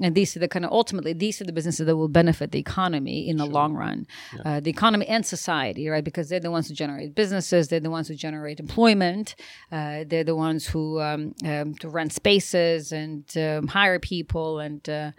and 0.00 0.14
these 0.14 0.36
are 0.36 0.40
the 0.40 0.48
kind 0.48 0.64
of 0.64 0.72
ultimately 0.72 1.12
these 1.12 1.40
are 1.40 1.44
the 1.44 1.52
businesses 1.52 1.86
that 1.86 1.96
will 1.96 2.08
benefit 2.08 2.52
the 2.52 2.58
economy 2.58 3.28
in 3.28 3.36
the 3.36 3.44
sure. 3.44 3.52
long 3.52 3.74
run 3.74 4.06
yeah. 4.34 4.56
uh, 4.56 4.60
the 4.60 4.70
economy 4.70 5.06
and 5.06 5.24
society 5.24 5.88
right 5.88 6.04
because 6.04 6.28
they're 6.28 6.40
the 6.40 6.50
ones 6.50 6.68
who 6.68 6.74
generate 6.74 7.14
businesses 7.14 7.68
they're 7.68 7.80
the 7.80 7.90
ones 7.90 8.08
who 8.08 8.14
generate 8.14 8.60
employment 8.60 9.34
uh, 9.72 10.04
they're 10.06 10.24
the 10.24 10.36
ones 10.36 10.66
who 10.66 11.00
um, 11.00 11.34
um, 11.44 11.74
to 11.74 11.88
rent 11.88 12.12
spaces 12.12 12.92
and 12.92 13.36
um, 13.36 13.66
hire 13.66 13.98
people 13.98 14.58
and 14.58 14.88
uh, 14.88 15.10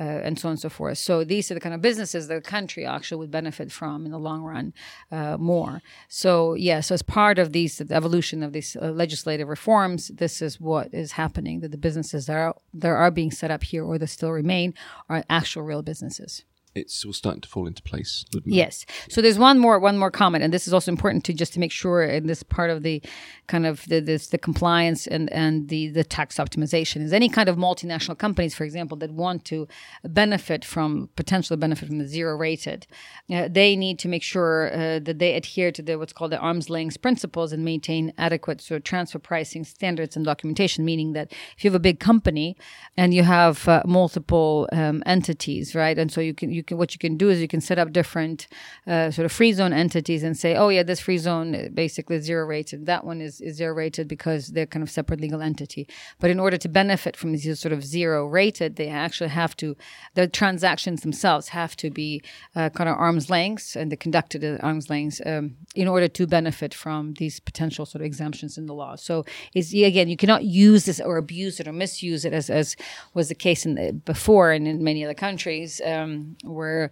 uh, 0.00 0.04
and 0.24 0.38
so 0.38 0.48
on 0.48 0.52
and 0.52 0.60
so 0.60 0.70
forth. 0.70 0.96
So 0.96 1.24
these 1.24 1.50
are 1.50 1.54
the 1.54 1.60
kind 1.60 1.74
of 1.74 1.82
businesses 1.82 2.26
the 2.26 2.40
country 2.40 2.86
actually 2.86 3.18
would 3.18 3.30
benefit 3.30 3.70
from 3.70 4.06
in 4.06 4.12
the 4.12 4.18
long 4.18 4.42
run 4.42 4.72
uh, 5.12 5.36
more. 5.36 5.82
So 6.08 6.54
yeah, 6.54 6.80
so 6.80 6.94
as 6.94 7.02
part 7.02 7.38
of 7.38 7.52
these 7.52 7.76
the 7.76 7.94
evolution 7.94 8.42
of 8.42 8.54
these 8.54 8.76
uh, 8.80 8.92
legislative 8.92 9.48
reforms, 9.48 10.08
this 10.08 10.40
is 10.40 10.58
what 10.58 10.92
is 10.94 11.12
happening. 11.12 11.60
That 11.60 11.70
the 11.70 11.76
businesses 11.76 12.26
that 12.26 12.36
are 12.36 12.56
that 12.72 12.88
are 12.88 13.10
being 13.10 13.30
set 13.30 13.50
up 13.50 13.62
here 13.62 13.84
or 13.84 13.98
that 13.98 14.06
still 14.06 14.29
remain 14.32 14.74
are 15.08 15.24
actual 15.28 15.62
real 15.62 15.82
businesses 15.82 16.44
it's 16.74 17.04
all 17.04 17.12
starting 17.12 17.40
to 17.40 17.48
fall 17.48 17.66
into 17.66 17.82
place. 17.82 18.24
Yes. 18.44 18.86
So 19.08 19.20
there's 19.20 19.38
one 19.38 19.58
more 19.58 19.78
one 19.78 19.98
more 19.98 20.10
comment, 20.10 20.44
and 20.44 20.52
this 20.52 20.66
is 20.66 20.74
also 20.74 20.90
important 20.92 21.24
to 21.24 21.32
just 21.32 21.52
to 21.54 21.60
make 21.60 21.72
sure 21.72 22.02
in 22.04 22.26
this 22.26 22.42
part 22.42 22.70
of 22.70 22.82
the 22.82 23.02
kind 23.48 23.66
of 23.66 23.84
the 23.88 24.00
this, 24.00 24.28
the 24.28 24.38
compliance 24.38 25.06
and 25.06 25.32
and 25.32 25.68
the 25.68 25.88
the 25.88 26.04
tax 26.04 26.36
optimization 26.36 27.02
is 27.02 27.12
any 27.12 27.28
kind 27.28 27.48
of 27.48 27.56
multinational 27.56 28.16
companies, 28.16 28.54
for 28.54 28.64
example, 28.64 28.96
that 28.98 29.10
want 29.10 29.44
to 29.46 29.66
benefit 30.04 30.64
from 30.64 31.08
potentially 31.16 31.56
benefit 31.56 31.88
from 31.88 31.98
the 31.98 32.06
zero 32.06 32.36
rated, 32.36 32.86
uh, 33.32 33.48
they 33.50 33.74
need 33.74 33.98
to 33.98 34.08
make 34.08 34.22
sure 34.22 34.72
uh, 34.72 35.00
that 35.00 35.18
they 35.18 35.34
adhere 35.34 35.72
to 35.72 35.82
the 35.82 35.98
what's 35.98 36.12
called 36.12 36.30
the 36.30 36.38
arm's 36.38 36.70
length 36.70 37.02
principles 37.02 37.52
and 37.52 37.64
maintain 37.64 38.12
adequate 38.16 38.60
sort 38.60 38.76
of 38.78 38.84
transfer 38.84 39.18
pricing 39.18 39.64
standards 39.64 40.16
and 40.16 40.24
documentation. 40.24 40.84
Meaning 40.84 41.12
that 41.14 41.32
if 41.56 41.64
you 41.64 41.70
have 41.70 41.74
a 41.74 41.80
big 41.80 41.98
company 41.98 42.56
and 42.96 43.12
you 43.12 43.24
have 43.24 43.66
uh, 43.68 43.82
multiple 43.86 44.68
um, 44.72 45.02
entities, 45.04 45.74
right, 45.74 45.98
and 45.98 46.12
so 46.12 46.20
you 46.20 46.34
can 46.34 46.52
you 46.52 46.59
you 46.60 46.64
can 46.64 46.76
what 46.76 46.92
you 46.94 46.98
can 46.98 47.16
do 47.16 47.28
is 47.30 47.40
you 47.40 47.48
can 47.48 47.60
set 47.60 47.78
up 47.78 47.88
different 47.92 48.46
uh, 48.86 49.10
sort 49.10 49.26
of 49.26 49.32
free 49.32 49.52
zone 49.52 49.72
entities 49.72 50.22
and 50.22 50.36
say, 50.36 50.54
oh 50.54 50.68
yeah, 50.68 50.84
this 50.90 51.00
free 51.00 51.18
zone 51.18 51.70
basically 51.74 52.16
is 52.16 52.24
zero 52.24 52.44
rated. 52.46 52.86
That 52.86 53.04
one 53.04 53.20
is, 53.20 53.40
is 53.40 53.56
zero 53.56 53.74
rated 53.74 54.06
because 54.06 54.48
they're 54.48 54.66
kind 54.74 54.82
of 54.82 54.90
separate 54.90 55.20
legal 55.20 55.40
entity. 55.40 55.88
But 56.20 56.30
in 56.30 56.38
order 56.38 56.58
to 56.58 56.68
benefit 56.68 57.16
from 57.16 57.32
these 57.32 57.58
sort 57.58 57.72
of 57.72 57.84
zero 57.84 58.26
rated, 58.26 58.76
they 58.76 58.88
actually 58.88 59.30
have 59.30 59.56
to 59.56 59.76
the 60.14 60.28
transactions 60.28 61.00
themselves 61.00 61.48
have 61.48 61.74
to 61.76 61.90
be 61.90 62.22
uh, 62.54 62.68
kind 62.70 62.88
of 62.90 62.96
arm's 62.96 63.30
lengths 63.30 63.76
and 63.76 63.90
they're 63.90 63.96
conducted 63.96 64.44
at 64.44 64.62
arm's 64.62 64.90
lengths 64.90 65.20
um, 65.24 65.56
in 65.74 65.88
order 65.88 66.08
to 66.08 66.26
benefit 66.26 66.74
from 66.74 67.14
these 67.14 67.40
potential 67.40 67.86
sort 67.86 68.02
of 68.02 68.06
exemptions 68.06 68.58
in 68.58 68.66
the 68.66 68.74
law. 68.74 68.94
So 68.96 69.24
is 69.54 69.72
again, 69.72 70.08
you 70.08 70.16
cannot 70.16 70.44
use 70.44 70.84
this 70.84 71.00
or 71.00 71.16
abuse 71.16 71.60
it 71.60 71.66
or 71.66 71.72
misuse 71.72 72.24
it 72.24 72.32
as 72.32 72.50
as 72.50 72.76
was 73.14 73.28
the 73.28 73.34
case 73.34 73.64
in 73.66 73.74
the, 73.74 73.92
before 73.92 74.52
and 74.52 74.66
in 74.68 74.82
many 74.82 75.04
other 75.04 75.14
countries. 75.14 75.80
Um, 75.84 76.36
where 76.50 76.90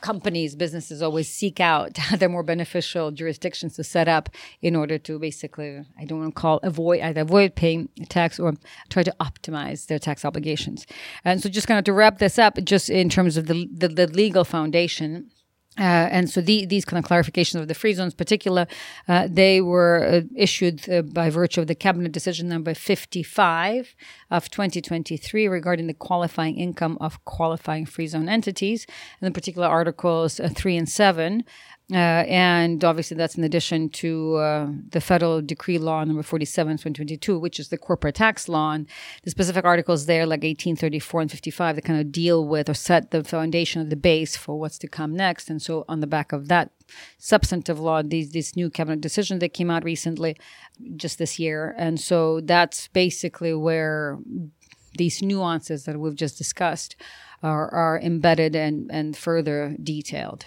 companies, 0.00 0.54
businesses 0.54 1.02
always 1.02 1.28
seek 1.28 1.60
out 1.60 1.98
other 2.12 2.28
more 2.28 2.42
beneficial 2.42 3.10
jurisdictions 3.10 3.76
to 3.76 3.84
set 3.84 4.08
up 4.08 4.28
in 4.62 4.76
order 4.76 4.98
to 4.98 5.18
basically, 5.18 5.84
I 5.98 6.04
don't 6.04 6.20
want 6.20 6.34
to 6.34 6.40
call 6.40 6.60
avoid 6.62 7.00
either 7.00 7.22
avoid 7.22 7.54
paying 7.54 7.88
tax 8.08 8.38
or 8.38 8.54
try 8.88 9.02
to 9.02 9.14
optimize 9.20 9.86
their 9.86 9.98
tax 9.98 10.24
obligations. 10.24 10.86
And 11.24 11.42
so, 11.42 11.48
just 11.48 11.66
kind 11.66 11.78
of 11.78 11.84
to 11.84 11.92
wrap 11.92 12.18
this 12.18 12.38
up, 12.38 12.58
just 12.64 12.90
in 12.90 13.08
terms 13.08 13.36
of 13.36 13.46
the 13.46 13.68
the, 13.72 13.88
the 13.88 14.06
legal 14.06 14.44
foundation. 14.44 15.30
Uh, 15.78 15.82
and 16.10 16.28
so 16.28 16.40
the, 16.40 16.66
these 16.66 16.84
kind 16.84 17.02
of 17.02 17.08
clarifications 17.08 17.60
of 17.60 17.68
the 17.68 17.74
free 17.74 17.94
zones, 17.94 18.12
particular, 18.12 18.66
uh, 19.06 19.28
they 19.30 19.60
were 19.60 20.04
uh, 20.04 20.20
issued 20.34 20.88
uh, 20.90 21.00
by 21.00 21.30
virtue 21.30 21.60
of 21.60 21.68
the 21.68 21.76
cabinet 21.76 22.10
decision 22.10 22.48
number 22.48 22.74
55 22.74 23.94
of 24.32 24.50
2023 24.50 25.46
regarding 25.46 25.86
the 25.86 25.94
qualifying 25.94 26.56
income 26.58 26.98
of 27.00 27.24
qualifying 27.24 27.86
free 27.86 28.08
zone 28.08 28.28
entities, 28.28 28.84
and 29.20 29.28
in 29.28 29.32
particular 29.32 29.68
articles 29.68 30.40
uh, 30.40 30.48
three 30.48 30.76
and 30.76 30.88
seven. 30.88 31.44
Uh, 31.92 32.24
and 32.28 32.84
obviously, 32.84 33.16
that's 33.16 33.36
in 33.36 33.42
addition 33.42 33.88
to 33.88 34.36
uh, 34.36 34.68
the 34.90 35.00
federal 35.00 35.42
decree 35.42 35.78
law 35.78 36.04
number 36.04 36.22
47, 36.22 36.74
2022, 36.74 37.38
which 37.38 37.58
is 37.58 37.68
the 37.68 37.78
corporate 37.78 38.14
tax 38.14 38.48
law. 38.48 38.72
And 38.72 38.86
the 39.24 39.30
specific 39.30 39.64
articles 39.64 40.06
there, 40.06 40.24
like 40.24 40.42
1834 40.42 41.22
and 41.22 41.30
55, 41.30 41.76
that 41.76 41.82
kind 41.82 42.00
of 42.00 42.12
deal 42.12 42.46
with 42.46 42.68
or 42.68 42.74
set 42.74 43.10
the 43.10 43.24
foundation 43.24 43.82
of 43.82 43.90
the 43.90 43.96
base 43.96 44.36
for 44.36 44.58
what's 44.58 44.78
to 44.78 44.88
come 44.88 45.16
next. 45.16 45.50
And 45.50 45.60
so, 45.60 45.84
on 45.88 46.00
the 46.00 46.06
back 46.06 46.32
of 46.32 46.48
that 46.48 46.70
substantive 47.18 47.80
law, 47.80 48.02
these, 48.02 48.30
these 48.30 48.54
new 48.54 48.70
cabinet 48.70 49.00
decisions 49.00 49.40
that 49.40 49.54
came 49.54 49.70
out 49.70 49.82
recently, 49.82 50.36
just 50.94 51.18
this 51.18 51.40
year. 51.40 51.74
And 51.76 51.98
so, 51.98 52.40
that's 52.40 52.86
basically 52.88 53.52
where 53.52 54.18
these 54.96 55.22
nuances 55.22 55.84
that 55.84 55.98
we've 55.98 56.14
just 56.14 56.38
discussed 56.38 56.94
are, 57.42 57.68
are 57.72 58.00
embedded 58.00 58.54
and, 58.54 58.90
and 58.92 59.16
further 59.16 59.76
detailed. 59.82 60.46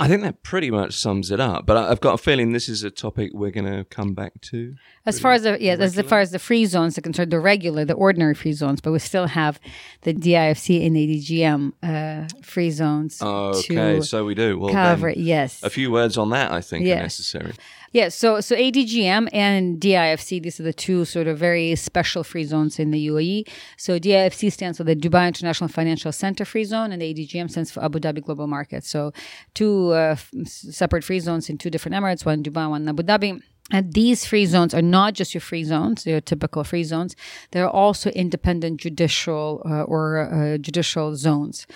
I 0.00 0.08
think 0.08 0.22
that 0.22 0.42
pretty 0.42 0.70
much 0.70 0.94
sums 0.94 1.30
it 1.30 1.40
up. 1.40 1.66
But 1.66 1.76
I've 1.76 2.00
got 2.00 2.14
a 2.14 2.18
feeling 2.18 2.52
this 2.52 2.68
is 2.68 2.82
a 2.82 2.90
topic 2.90 3.32
we're 3.34 3.50
going 3.50 3.70
to 3.70 3.84
come 3.84 4.14
back 4.14 4.40
to. 4.42 4.74
As 5.04 5.20
far 5.20 5.32
as 5.32 5.42
the 5.42 5.58
yeah, 5.60 5.74
as 5.74 6.00
far 6.02 6.20
as 6.20 6.30
the 6.30 6.38
free 6.38 6.64
zones 6.64 6.96
are 6.96 7.02
concerned, 7.02 7.30
the 7.30 7.38
regular, 7.38 7.84
the 7.84 7.94
ordinary 7.94 8.34
free 8.34 8.52
zones, 8.52 8.80
but 8.80 8.92
we 8.92 8.98
still 8.98 9.26
have 9.26 9.60
the 10.02 10.14
DIFC 10.14 10.86
and 10.86 10.96
ADGM 10.96 11.72
uh, 11.82 12.28
free 12.42 12.70
zones. 12.70 13.20
okay, 13.20 14.00
so 14.00 14.24
we 14.24 14.34
do. 14.34 14.58
Well, 14.58 14.72
cover 14.72 15.10
it, 15.10 15.18
yes. 15.18 15.62
A 15.62 15.70
few 15.70 15.90
words 15.90 16.16
on 16.16 16.30
that, 16.30 16.50
I 16.50 16.62
think, 16.62 16.86
yes. 16.86 16.98
are 16.98 17.02
necessary. 17.02 17.52
Yeah, 17.92 18.08
so 18.08 18.40
so 18.40 18.54
ADGM 18.54 19.28
and 19.32 19.80
DIFC, 19.80 20.40
these 20.40 20.60
are 20.60 20.62
the 20.62 20.72
two 20.72 21.04
sort 21.04 21.26
of 21.26 21.38
very 21.38 21.74
special 21.74 22.22
free 22.22 22.44
zones 22.44 22.78
in 22.78 22.92
the 22.92 23.08
UAE. 23.08 23.48
So 23.76 23.98
DIFC 23.98 24.52
stands 24.52 24.78
for 24.78 24.84
the 24.84 24.94
Dubai 24.94 25.26
International 25.26 25.66
Financial 25.66 26.12
Center 26.12 26.44
Free 26.44 26.62
Zone, 26.62 26.92
and 26.92 27.02
the 27.02 27.12
ADGM 27.12 27.50
stands 27.50 27.72
for 27.72 27.82
Abu 27.82 27.98
Dhabi 27.98 28.22
Global 28.22 28.46
Market. 28.46 28.84
So 28.84 29.12
two 29.54 29.90
uh, 29.90 30.14
separate 30.44 31.02
free 31.02 31.18
zones 31.18 31.50
in 31.50 31.58
two 31.58 31.68
different 31.68 31.96
Emirates, 31.96 32.24
one 32.24 32.44
Dubai, 32.44 32.70
one 32.70 32.88
Abu 32.88 33.02
Dhabi. 33.02 33.42
And 33.72 33.92
these 33.92 34.24
free 34.24 34.46
zones 34.46 34.72
are 34.72 34.82
not 34.82 35.14
just 35.14 35.34
your 35.34 35.40
free 35.40 35.64
zones, 35.64 36.06
your 36.06 36.20
typical 36.20 36.62
free 36.62 36.84
zones. 36.84 37.16
They're 37.50 37.68
also 37.68 38.10
independent 38.10 38.80
judicial 38.80 39.62
uh, 39.64 39.82
or 39.82 40.32
uh, 40.32 40.58
judicial 40.58 41.16
zones, 41.16 41.66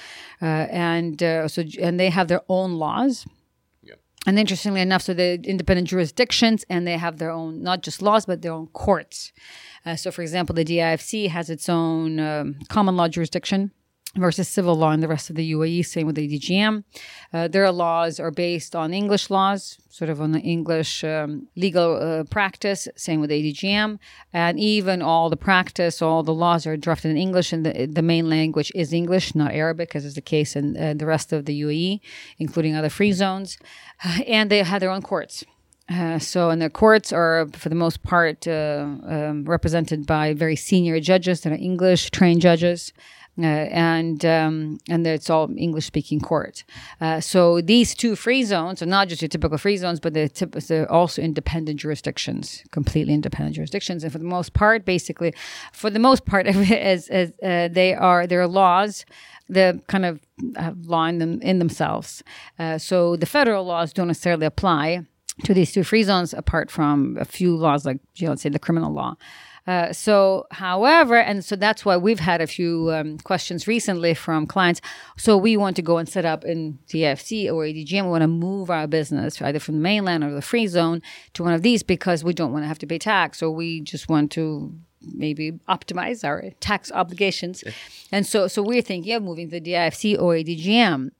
uh, 0.40 0.66
and 0.70 1.20
uh, 1.22 1.48
so 1.48 1.64
and 1.80 1.98
they 1.98 2.10
have 2.10 2.28
their 2.28 2.42
own 2.48 2.74
laws 2.74 3.26
and 4.26 4.38
interestingly 4.38 4.80
enough, 4.80 5.02
so 5.02 5.14
the 5.14 5.40
independent 5.44 5.88
jurisdictions 5.88 6.64
and 6.70 6.86
they 6.86 6.96
have 6.96 7.18
their 7.18 7.30
own, 7.30 7.62
not 7.62 7.82
just 7.82 8.02
laws, 8.02 8.26
but 8.26 8.42
their 8.42 8.52
own 8.52 8.68
courts. 8.68 9.32
Uh, 9.84 9.96
so, 9.96 10.10
for 10.10 10.22
example, 10.22 10.54
the 10.54 10.64
DIFC 10.64 11.28
has 11.28 11.50
its 11.50 11.68
own 11.68 12.18
um, 12.18 12.56
common 12.68 12.96
law 12.96 13.08
jurisdiction 13.08 13.70
versus 14.16 14.48
civil 14.48 14.74
law 14.74 14.92
in 14.92 15.00
the 15.00 15.08
rest 15.08 15.30
of 15.30 15.36
the 15.36 15.52
UAE, 15.52 15.84
same 15.86 16.06
with 16.06 16.16
the 16.16 16.38
DGM. 16.38 16.84
Uh, 17.32 17.48
their 17.48 17.70
laws 17.70 18.20
are 18.20 18.30
based 18.30 18.76
on 18.76 18.94
English 18.94 19.30
laws, 19.30 19.78
sort 19.88 20.08
of 20.10 20.20
on 20.20 20.32
the 20.32 20.40
English 20.40 21.02
um, 21.04 21.48
legal 21.56 21.96
uh, 21.96 22.24
practice, 22.24 22.88
same 22.96 23.20
with 23.20 23.30
ADGM. 23.30 23.98
And 24.32 24.58
even 24.58 25.02
all 25.02 25.30
the 25.30 25.36
practice, 25.36 26.00
all 26.00 26.22
the 26.22 26.34
laws 26.34 26.66
are 26.66 26.76
drafted 26.76 27.10
in 27.10 27.16
English, 27.16 27.52
and 27.52 27.66
the, 27.66 27.86
the 27.86 28.02
main 28.02 28.28
language 28.28 28.70
is 28.74 28.92
English, 28.92 29.34
not 29.34 29.52
Arabic, 29.52 29.96
as 29.96 30.04
is 30.04 30.14
the 30.14 30.20
case 30.20 30.56
in 30.56 30.76
uh, 30.76 30.94
the 30.94 31.06
rest 31.06 31.32
of 31.32 31.44
the 31.46 31.60
UAE, 31.62 32.00
including 32.38 32.74
other 32.74 32.90
free 32.90 33.12
zones. 33.12 33.58
And 34.26 34.50
they 34.50 34.62
have 34.62 34.80
their 34.80 34.90
own 34.90 35.02
courts. 35.02 35.44
Uh, 35.88 36.18
so, 36.18 36.48
and 36.48 36.62
the 36.62 36.70
courts 36.70 37.12
are, 37.12 37.46
for 37.52 37.68
the 37.68 37.74
most 37.74 38.02
part, 38.02 38.48
uh, 38.48 38.86
um, 39.06 39.44
represented 39.44 40.06
by 40.06 40.32
very 40.32 40.56
senior 40.56 40.98
judges 40.98 41.42
that 41.42 41.52
are 41.52 41.56
English 41.56 42.10
trained 42.10 42.40
judges. 42.40 42.92
Uh, 43.36 43.46
and 43.46 44.24
um, 44.24 44.78
and 44.88 45.04
it's 45.06 45.28
all 45.28 45.50
English 45.56 45.86
speaking 45.86 46.20
court. 46.20 46.62
Uh, 47.00 47.20
so 47.20 47.60
these 47.60 47.92
two 47.94 48.14
free 48.14 48.44
zones 48.44 48.80
are 48.80 48.86
not 48.86 49.08
just 49.08 49.22
your 49.22 49.28
typical 49.28 49.58
free 49.58 49.76
zones, 49.76 49.98
but 49.98 50.14
they're, 50.14 50.28
tip- 50.28 50.52
they're, 50.52 50.90
also 50.90 51.20
independent 51.20 51.80
jurisdictions, 51.80 52.62
completely 52.70 53.12
independent 53.12 53.56
jurisdictions. 53.56 54.04
And 54.04 54.12
for 54.12 54.18
the 54.18 54.24
most 54.24 54.52
part, 54.52 54.84
basically, 54.84 55.34
for 55.72 55.90
the 55.90 55.98
most 55.98 56.26
part, 56.26 56.46
as, 56.46 57.08
as 57.08 57.32
uh, 57.42 57.68
they 57.68 57.92
are, 57.94 58.26
there 58.26 58.40
are 58.40 58.46
laws 58.46 59.04
the 59.48 59.80
kind 59.88 60.06
of 60.06 60.20
law 60.86 61.04
in, 61.04 61.18
them, 61.18 61.40
in 61.42 61.58
themselves. 61.58 62.22
Uh, 62.58 62.78
so 62.78 63.16
the 63.16 63.26
federal 63.26 63.64
laws 63.64 63.92
don't 63.92 64.08
necessarily 64.08 64.46
apply 64.46 65.04
to 65.42 65.52
these 65.52 65.72
two 65.72 65.84
free 65.84 66.02
zones, 66.02 66.32
apart 66.32 66.70
from 66.70 67.16
a 67.20 67.24
few 67.24 67.56
laws 67.56 67.84
like, 67.84 67.98
you 68.16 68.26
know, 68.26 68.32
let's 68.32 68.42
say 68.42 68.48
the 68.48 68.58
criminal 68.58 68.92
law. 68.92 69.16
Uh, 69.66 69.92
so, 69.92 70.46
however, 70.50 71.16
and 71.16 71.44
so 71.44 71.56
that's 71.56 71.84
why 71.84 71.96
we've 71.96 72.20
had 72.20 72.42
a 72.42 72.46
few 72.46 72.90
um, 72.92 73.18
questions 73.18 73.66
recently 73.66 74.12
from 74.12 74.46
clients. 74.46 74.80
So, 75.16 75.38
we 75.38 75.56
want 75.56 75.76
to 75.76 75.82
go 75.82 75.96
and 75.96 76.08
set 76.08 76.24
up 76.24 76.44
in 76.44 76.78
DFC 76.88 77.46
or 77.46 77.64
ADGM. 77.64 78.04
We 78.04 78.10
want 78.10 78.22
to 78.22 78.28
move 78.28 78.70
our 78.70 78.86
business 78.86 79.40
either 79.40 79.58
from 79.58 79.76
the 79.76 79.80
mainland 79.80 80.22
or 80.22 80.32
the 80.32 80.42
free 80.42 80.66
zone 80.66 81.00
to 81.32 81.42
one 81.42 81.54
of 81.54 81.62
these 81.62 81.82
because 81.82 82.22
we 82.22 82.34
don't 82.34 82.52
want 82.52 82.64
to 82.64 82.68
have 82.68 82.78
to 82.80 82.86
pay 82.86 82.98
tax 82.98 83.42
or 83.42 83.50
we 83.50 83.80
just 83.80 84.08
want 84.08 84.30
to 84.32 84.74
maybe 85.12 85.52
optimize 85.68 86.24
our 86.24 86.50
tax 86.60 86.90
obligations. 86.92 87.64
And 88.12 88.26
so, 88.26 88.48
so 88.48 88.62
we're 88.62 88.82
thinking 88.82 89.12
of 89.12 89.22
moving 89.22 89.50
to 89.50 89.60
the 89.60 89.70
DIFC 89.72 90.20
or 90.20 90.34
ADGM. 90.34 91.10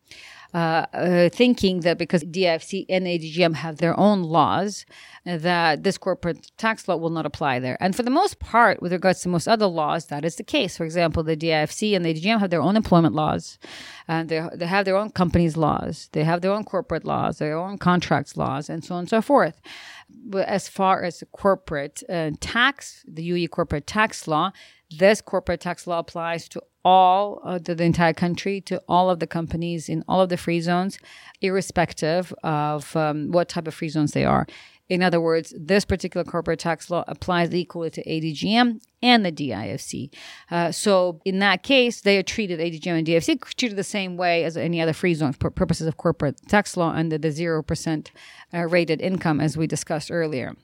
Uh, 0.54 0.86
uh, 0.92 1.28
thinking 1.30 1.80
that 1.80 1.98
because 1.98 2.22
DFC 2.22 2.86
and 2.88 3.06
ADGM 3.06 3.56
have 3.56 3.78
their 3.78 3.98
own 3.98 4.22
laws, 4.22 4.86
that 5.24 5.82
this 5.82 5.98
corporate 5.98 6.52
tax 6.56 6.86
law 6.86 6.96
will 6.96 7.10
not 7.10 7.26
apply 7.26 7.58
there. 7.58 7.76
And 7.80 7.96
for 7.96 8.04
the 8.04 8.10
most 8.10 8.38
part, 8.38 8.80
with 8.80 8.92
regards 8.92 9.20
to 9.22 9.28
most 9.28 9.48
other 9.48 9.66
laws, 9.66 10.06
that 10.06 10.24
is 10.24 10.36
the 10.36 10.44
case. 10.44 10.76
For 10.76 10.84
example, 10.84 11.24
the 11.24 11.36
DIFC 11.36 11.96
and 11.96 12.04
the 12.04 12.14
ADGM 12.14 12.38
have 12.38 12.50
their 12.50 12.62
own 12.62 12.76
employment 12.76 13.16
laws, 13.16 13.58
and 14.06 14.28
they, 14.28 14.46
they 14.54 14.66
have 14.66 14.84
their 14.84 14.96
own 14.96 15.10
companies' 15.10 15.56
laws, 15.56 16.08
they 16.12 16.22
have 16.22 16.40
their 16.40 16.52
own 16.52 16.62
corporate 16.62 17.04
laws, 17.04 17.38
their 17.38 17.58
own 17.58 17.76
contracts 17.76 18.36
laws, 18.36 18.70
and 18.70 18.84
so 18.84 18.94
on 18.94 19.00
and 19.00 19.08
so 19.08 19.20
forth. 19.20 19.60
But 20.08 20.46
as 20.46 20.68
far 20.68 21.02
as 21.02 21.24
corporate 21.32 22.04
uh, 22.08 22.30
tax, 22.38 23.04
the 23.08 23.24
UE 23.24 23.48
corporate 23.48 23.88
tax 23.88 24.28
law, 24.28 24.52
this 24.90 25.20
corporate 25.20 25.60
tax 25.60 25.86
law 25.86 25.98
applies 25.98 26.48
to 26.50 26.62
all 26.84 27.40
uh, 27.44 27.58
the 27.58 27.82
entire 27.82 28.12
country, 28.12 28.60
to 28.60 28.82
all 28.88 29.08
of 29.08 29.18
the 29.18 29.26
companies 29.26 29.88
in 29.88 30.04
all 30.06 30.20
of 30.20 30.28
the 30.28 30.36
free 30.36 30.60
zones, 30.60 30.98
irrespective 31.40 32.32
of 32.42 32.94
um, 32.94 33.30
what 33.30 33.48
type 33.48 33.66
of 33.66 33.74
free 33.74 33.88
zones 33.88 34.12
they 34.12 34.24
are. 34.24 34.46
In 34.90 35.02
other 35.02 35.20
words, 35.20 35.54
this 35.58 35.86
particular 35.86 36.24
corporate 36.24 36.58
tax 36.58 36.90
law 36.90 37.04
applies 37.08 37.54
equally 37.54 37.88
to 37.90 38.04
ADGM 38.04 38.82
and 39.02 39.24
the 39.24 39.32
DIFC. 39.32 40.14
Uh, 40.50 40.72
so 40.72 41.20
in 41.24 41.38
that 41.38 41.62
case, 41.62 42.02
they 42.02 42.18
are 42.18 42.22
treated, 42.22 42.60
ADGM 42.60 42.98
and 42.98 43.06
DIFC, 43.06 43.42
treated 43.56 43.78
the 43.78 43.84
same 43.84 44.18
way 44.18 44.44
as 44.44 44.58
any 44.58 44.82
other 44.82 44.92
free 44.92 45.14
zones 45.14 45.36
for 45.40 45.50
purposes 45.50 45.86
of 45.86 45.96
corporate 45.96 46.38
tax 46.48 46.76
law 46.76 46.90
under 46.90 47.16
the 47.16 47.28
0% 47.28 48.08
uh, 48.52 48.66
rated 48.66 49.00
income, 49.00 49.40
as 49.40 49.56
we 49.56 49.66
discussed 49.66 50.10
earlier. 50.10 50.54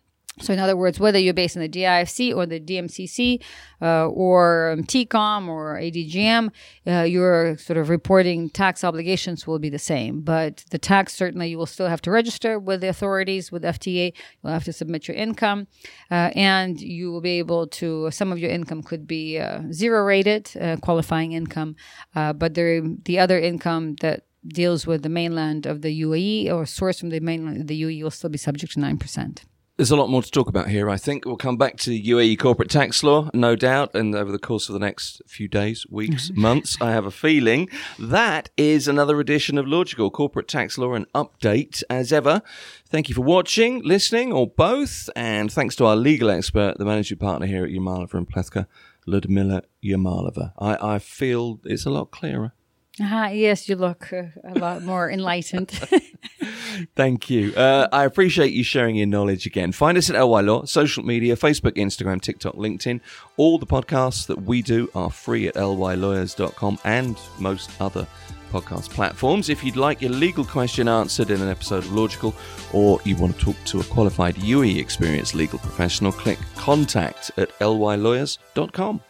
So, 0.41 0.53
in 0.53 0.59
other 0.59 0.77
words, 0.77 0.99
whether 0.99 1.19
you're 1.19 1.35
based 1.35 1.57
in 1.57 1.63
the 1.63 1.69
DIFC 1.69 2.35
or 2.35 2.47
the 2.47 2.59
DMCC 2.59 3.43
uh, 3.83 4.07
or 4.09 4.71
um, 4.71 4.85
TECOM 4.85 5.49
or 5.49 5.77
ADGM, 5.77 6.51
uh, 6.87 7.03
your 7.03 7.59
sort 7.59 7.77
of 7.77 7.89
reporting 7.89 8.49
tax 8.49 8.83
obligations 8.83 9.47
will 9.47 9.59
be 9.59 9.69
the 9.69 9.79
same. 9.79 10.23
But 10.23 10.65
the 10.71 10.79
tax, 10.79 11.15
certainly, 11.15 11.49
you 11.49 11.59
will 11.59 11.67
still 11.67 11.89
have 11.89 12.01
to 12.03 12.11
register 12.11 12.59
with 12.59 12.81
the 12.81 12.89
authorities, 12.89 13.53
with 13.53 13.63
FTA. 13.63 14.13
You'll 14.43 14.53
have 14.53 14.65
to 14.65 14.73
submit 14.73 15.09
your 15.09 15.17
income. 15.17 15.67
Uh, 16.11 16.31
and 16.35 16.81
you 16.81 17.13
will 17.13 17.21
be 17.21 17.39
able 17.39 17.67
to, 17.67 18.11
some 18.11 18.33
of 18.33 18.39
your 18.39 18.51
income 18.51 18.83
could 18.83 19.07
be 19.07 19.39
uh, 19.39 19.63
zero 19.73 20.05
rated, 20.05 20.51
uh, 20.59 20.77
qualifying 20.77 21.33
income. 21.33 21.77
Uh, 22.15 22.33
but 22.33 22.55
there, 22.55 22.81
the 23.05 23.19
other 23.19 23.39
income 23.39 23.97
that 23.97 24.25
deals 24.47 24.87
with 24.87 25.03
the 25.03 25.09
mainland 25.09 25.67
of 25.67 25.83
the 25.83 26.01
UAE 26.03 26.47
or 26.47 26.65
sourced 26.65 27.01
from 27.01 27.11
the 27.11 27.21
mainland 27.21 27.61
of 27.61 27.67
the 27.67 27.83
UAE 27.83 28.03
will 28.03 28.11
still 28.11 28.31
be 28.31 28.39
subject 28.39 28.73
to 28.73 28.81
9%. 28.81 29.45
There's 29.81 29.91
a 29.91 29.97
lot 29.97 30.11
more 30.11 30.23
to 30.23 30.31
talk 30.31 30.51
about 30.51 30.69
here, 30.69 30.91
I 30.91 30.99
think. 30.99 31.25
We'll 31.25 31.39
come 31.39 31.57
back 31.57 31.79
to 31.79 31.91
UAE 31.91 32.39
corporate 32.39 32.69
tax 32.69 33.03
law, 33.03 33.31
no 33.33 33.57
doubt, 33.57 33.95
and 33.95 34.15
over 34.15 34.31
the 34.31 34.39
course 34.39 34.69
of 34.69 34.75
the 34.75 34.79
next 34.79 35.23
few 35.27 35.49
days, 35.49 35.87
weeks, 35.89 36.31
months, 36.35 36.77
I 36.83 36.91
have 36.91 37.07
a 37.07 37.11
feeling. 37.11 37.67
That 37.99 38.51
is 38.59 38.87
another 38.87 39.19
edition 39.21 39.57
of 39.57 39.67
Lawgical 39.67 40.11
Corporate 40.11 40.49
Tax 40.49 40.77
Law, 40.77 40.93
and 40.93 41.11
update 41.15 41.83
as 41.89 42.13
ever. 42.13 42.43
Thank 42.91 43.09
you 43.09 43.15
for 43.15 43.23
watching, 43.23 43.81
listening, 43.83 44.35
or 44.35 44.47
both, 44.47 45.09
and 45.17 45.51
thanks 45.51 45.77
to 45.77 45.87
our 45.87 45.97
legal 45.97 46.29
expert, 46.29 46.77
the 46.77 46.85
managing 46.85 47.17
partner 47.17 47.47
here 47.47 47.65
at 47.65 47.71
Yamalova 47.71 48.13
and 48.13 48.29
Plethka, 48.29 48.67
Ludmila 49.07 49.63
Yamalova. 49.83 50.53
I, 50.59 50.97
I 50.97 50.99
feel 50.99 51.59
it's 51.65 51.87
a 51.87 51.91
lot 51.91 52.11
clearer. 52.11 52.53
Uh, 53.01 53.31
yes, 53.33 53.69
you 53.69 53.77
look 53.77 54.13
uh, 54.13 54.25
a 54.45 54.59
lot 54.59 54.83
more 54.83 55.11
enlightened. 55.11 55.71
Thank 56.97 57.31
you. 57.31 57.55
Uh, 57.55 57.89
I 57.93 58.05
appreciate 58.05 58.53
you 58.53 58.63
sharing 58.63 58.97
your 58.97 59.07
knowledge 59.07 59.47
again. 59.47 59.73
Find 59.73 59.97
us 59.97 60.11
at 60.11 60.23
LY 60.23 60.43
Law, 60.43 60.65
social 60.65 61.05
media, 61.05 61.37
Facebook, 61.37 61.73
Instagram, 61.73 62.21
TikTok, 62.21 62.55
LinkedIn. 62.55 63.01
All 63.37 63.59
the 63.59 63.67
podcasts 63.67 64.27
that 64.27 64.43
we 64.43 64.61
do 64.63 64.91
are 64.95 65.11
free 65.11 65.49
at 65.49 65.55
lylawyers.com 65.55 66.79
and 66.85 67.19
most 67.39 67.71
other 67.81 68.07
podcast 68.51 68.91
platforms. 68.91 69.49
If 69.49 69.65
you'd 69.65 69.77
like 69.77 70.03
your 70.03 70.11
legal 70.11 70.45
question 70.45 70.89
answered 70.89 71.31
in 71.31 71.41
an 71.41 71.49
episode 71.49 71.85
of 71.85 71.93
Lawgical 71.93 72.35
or 72.73 73.01
you 73.05 73.17
want 73.17 73.39
to 73.39 73.45
talk 73.45 73.57
to 73.67 73.81
a 73.81 73.85
qualified 73.85 74.37
UE 74.39 74.79
experienced 74.79 75.35
legal 75.35 75.59
professional, 75.59 76.13
click 76.13 76.39
contact 76.57 77.31
at 77.37 77.57
lylawyers.com. 77.61 79.01